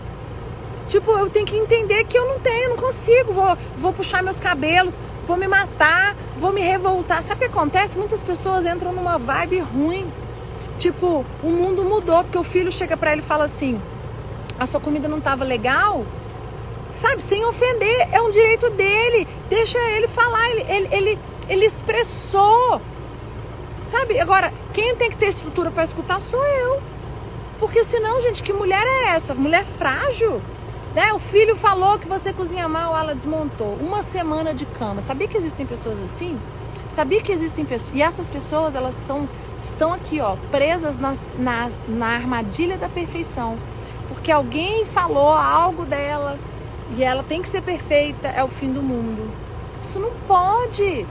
Tipo, 0.88 1.12
eu 1.12 1.30
tenho 1.30 1.46
que 1.46 1.56
entender 1.56 2.04
que 2.06 2.18
eu 2.18 2.28
não 2.28 2.40
tenho, 2.40 2.70
não 2.72 2.78
consigo. 2.78 3.34
Vou, 3.34 3.58
vou 3.78 3.94
puxar 3.94 4.22
meus 4.22 4.40
cabelos, 4.40 4.96
vou 5.26 5.38
me 5.38 5.48
matar, 5.48 6.16
vou 6.38 6.52
me 6.52 6.62
revoltar. 6.62 7.24
Sabe 7.24 7.46
o 7.46 7.50
que 7.50 7.58
acontece? 7.58 7.98
Muitas 7.98 8.24
pessoas 8.24 8.66
entram 8.66 8.94
numa 8.94 9.18
vibe 9.18 9.60
ruim. 9.60 10.06
Tipo, 10.78 11.26
o 11.42 11.50
mundo 11.50 11.84
mudou, 11.84 12.24
porque 12.24 12.38
o 12.38 12.44
filho 12.44 12.72
chega 12.72 12.98
para 12.98 13.12
ele 13.12 13.22
e 13.22 13.26
fala 13.26 13.46
assim: 13.46 13.82
a 14.60 14.66
sua 14.66 14.80
comida 14.80 15.08
não 15.08 15.20
estava 15.20 15.44
legal? 15.44 16.06
Sabe, 16.92 17.22
sem 17.22 17.44
ofender, 17.46 18.08
é 18.12 18.22
um 18.22 18.30
direito 18.32 18.70
dele. 18.72 19.28
Deixa 19.50 19.80
ele 19.92 20.08
falar, 20.08 20.50
ele, 20.52 20.66
ele, 20.70 20.88
ele, 20.92 21.20
ele 21.50 21.66
expressou. 21.66 22.82
Sabe, 23.84 24.20
agora, 24.20 24.54
quem 24.74 24.96
tem 24.96 25.10
que 25.10 25.18
ter 25.18 25.28
estrutura 25.28 25.72
para 25.72 25.84
escutar 25.84 26.20
sou 26.22 26.44
eu. 26.44 26.82
Porque 27.60 27.84
senão, 27.84 28.22
gente, 28.22 28.44
que 28.44 28.54
mulher 28.54 28.86
é 28.86 29.10
essa? 29.10 29.34
Mulher 29.34 29.66
frágil? 29.66 30.42
Né? 30.94 31.12
O 31.14 31.20
filho 31.20 31.56
falou 31.56 31.98
que 31.98 32.08
você 32.08 32.32
cozinha 32.32 32.68
mal, 32.70 32.96
ela 32.96 33.16
desmontou. 33.16 33.76
Uma 33.82 34.04
semana 34.04 34.54
de 34.54 34.66
cama. 34.66 35.02
Sabia 35.02 35.28
que 35.28 35.38
existem 35.38 35.66
pessoas 35.66 36.02
assim? 36.02 36.40
Sabia 36.90 37.22
que 37.22 37.32
existem 37.32 37.66
pessoas. 37.66 37.96
E 37.96 38.02
essas 38.02 38.30
pessoas, 38.30 38.76
elas 38.76 38.96
estão, 38.96 39.28
estão 39.62 39.92
aqui, 39.92 40.20
ó, 40.20 40.36
presas 40.52 41.00
na, 41.00 41.16
na, 41.40 41.72
na 41.88 42.08
armadilha 42.08 42.78
da 42.78 42.88
perfeição. 42.88 43.58
Porque 44.08 44.32
alguém 44.32 44.86
falou 44.86 45.30
algo 45.30 45.86
dela 45.86 46.38
e 46.96 47.04
ela 47.04 47.24
tem 47.24 47.42
que 47.42 47.50
ser 47.50 47.62
perfeita, 47.64 48.28
é 48.28 48.44
o 48.44 48.48
fim 48.48 48.72
do 48.72 48.84
mundo. 48.84 49.28
Isso 49.82 50.00
não 50.00 50.12
pode. 50.28 51.08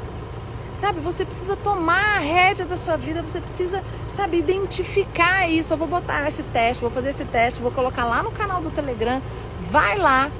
Sabe, 0.72 1.00
você 1.00 1.24
precisa 1.24 1.56
tomar 1.56 2.16
a 2.16 2.20
rédea 2.20 2.66
da 2.66 2.76
sua 2.76 2.96
vida, 2.96 3.22
você 3.22 3.40
precisa, 3.40 3.82
sabe, 4.08 4.38
identificar 4.38 5.48
isso. 5.48 5.72
Eu 5.72 5.76
vou 5.76 5.88
botar 5.88 6.26
esse 6.28 6.42
teste, 6.44 6.82
vou 6.82 6.90
fazer 6.90 7.10
esse 7.10 7.24
teste, 7.24 7.62
vou 7.62 7.72
colocar 7.72 8.04
lá 8.04 8.22
no 8.22 8.30
canal 8.30 8.60
do 8.60 8.70
Telegram 8.70 9.20
vai 9.72 9.96
lá, 9.96 10.30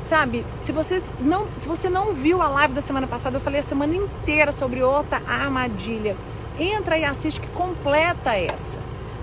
sabe? 0.00 0.46
Se 0.62 0.72
você 0.72 1.02
não, 1.20 1.46
se 1.60 1.68
você 1.68 1.90
não 1.90 2.14
viu 2.14 2.40
a 2.40 2.48
live 2.48 2.72
da 2.72 2.80
semana 2.80 3.06
passada, 3.06 3.36
eu 3.36 3.40
falei 3.40 3.60
a 3.60 3.62
semana 3.62 3.94
inteira 3.94 4.50
sobre 4.50 4.82
outra 4.82 5.20
armadilha. 5.26 6.16
Entra 6.58 6.96
e 6.96 7.04
assiste 7.04 7.38
que 7.38 7.48
completa 7.48 8.34
essa. 8.34 8.78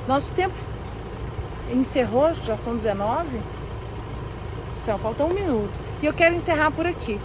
Nosso 0.07 0.31
tempo 0.33 0.53
encerrou, 1.73 2.31
já 2.33 2.55
são 2.55 2.75
19. 2.75 3.27
Céu, 4.75 4.99
falta 4.99 5.25
um 5.25 5.33
minuto. 5.33 5.71
E 5.99 6.05
eu 6.05 6.13
quero 6.13 6.35
encerrar 6.35 6.69
por 6.69 6.85
aqui. 6.85 7.19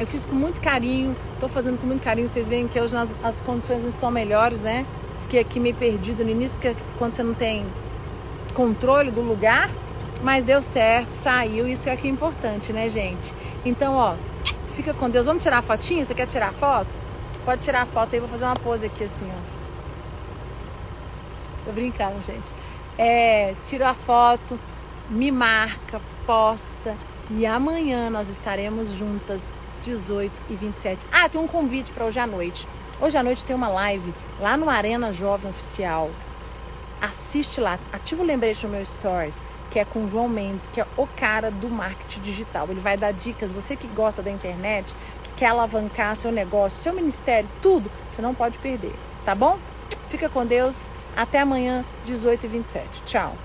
Eu 0.00 0.06
fiz 0.06 0.24
com 0.24 0.34
muito 0.34 0.62
carinho, 0.62 1.14
estou 1.34 1.48
fazendo 1.48 1.78
com 1.78 1.86
muito 1.86 2.02
carinho. 2.02 2.26
Vocês 2.26 2.48
veem 2.48 2.66
que 2.66 2.80
hoje 2.80 2.96
as 3.22 3.38
condições 3.40 3.82
não 3.82 3.90
estão 3.90 4.10
melhores, 4.10 4.62
né? 4.62 4.86
Fiquei 5.20 5.40
aqui 5.40 5.60
meio 5.60 5.74
perdido 5.74 6.24
no 6.24 6.30
início, 6.30 6.56
porque 6.58 6.74
quando 6.98 7.12
você 7.12 7.22
não 7.22 7.34
tem 7.34 7.66
controle 8.54 9.10
do 9.10 9.20
lugar, 9.20 9.70
mas 10.22 10.44
deu 10.44 10.62
certo, 10.62 11.10
saiu, 11.10 11.66
isso 11.66 11.88
é 11.88 11.96
que 11.96 12.06
é 12.06 12.10
importante, 12.10 12.72
né, 12.72 12.88
gente? 12.88 13.34
Então, 13.64 13.94
ó, 13.94 14.16
fica 14.74 14.94
com 14.94 15.10
Deus. 15.10 15.26
Vamos 15.26 15.42
tirar 15.42 15.58
a 15.58 15.62
fotinha? 15.62 16.04
Você 16.04 16.14
quer 16.14 16.26
tirar 16.26 16.48
a 16.48 16.52
foto? 16.52 16.94
Pode 17.44 17.60
tirar 17.62 17.82
a 17.82 17.86
foto 17.86 18.14
aí, 18.14 18.20
vou 18.20 18.28
fazer 18.28 18.44
uma 18.44 18.56
pose 18.56 18.86
aqui 18.86 19.04
assim, 19.04 19.28
ó. 19.30 19.64
Tô 21.64 21.72
brincando, 21.72 22.20
gente. 22.20 22.50
É, 22.96 23.54
tira 23.64 23.90
a 23.90 23.94
foto, 23.94 24.58
me 25.08 25.30
marca, 25.30 26.00
posta 26.26 26.96
e 27.28 27.44
amanhã 27.44 28.10
nós 28.10 28.28
estaremos 28.28 28.90
juntas 28.90 29.50
18 29.82 30.32
e 30.48 30.56
27. 30.56 31.06
Ah, 31.10 31.28
tem 31.28 31.40
um 31.40 31.46
convite 31.46 31.92
para 31.92 32.04
hoje 32.04 32.18
à 32.18 32.26
noite. 32.26 32.66
Hoje 33.00 33.16
à 33.16 33.22
noite 33.22 33.44
tem 33.44 33.56
uma 33.56 33.68
live 33.68 34.14
lá 34.38 34.56
no 34.56 34.68
Arena 34.68 35.12
Jovem 35.12 35.50
Oficial. 35.50 36.10
Assiste 37.00 37.60
lá, 37.60 37.78
ativa 37.92 38.22
o 38.22 38.26
lembrete 38.26 38.64
no 38.64 38.72
meu 38.72 38.84
stories 38.84 39.42
que 39.74 39.80
é 39.80 39.84
com 39.84 40.04
o 40.04 40.08
João 40.08 40.28
Mendes, 40.28 40.68
que 40.68 40.80
é 40.80 40.86
o 40.96 41.08
cara 41.08 41.50
do 41.50 41.68
marketing 41.68 42.20
digital. 42.20 42.70
Ele 42.70 42.78
vai 42.78 42.96
dar 42.96 43.10
dicas, 43.10 43.52
você 43.52 43.76
que 43.76 43.88
gosta 43.88 44.22
da 44.22 44.30
internet, 44.30 44.94
que 45.20 45.32
quer 45.34 45.46
alavancar 45.46 46.14
seu 46.14 46.30
negócio, 46.30 46.80
seu 46.80 46.94
ministério, 46.94 47.50
tudo, 47.60 47.90
você 48.08 48.22
não 48.22 48.36
pode 48.36 48.60
perder, 48.60 49.00
tá 49.24 49.34
bom? 49.34 49.58
Fica 50.08 50.30
com 50.30 50.46
Deus, 50.46 50.88
até 51.12 51.40
amanhã, 51.40 51.84
18 52.04 52.44
e 52.46 52.48
27. 52.48 53.02
Tchau. 53.02 53.40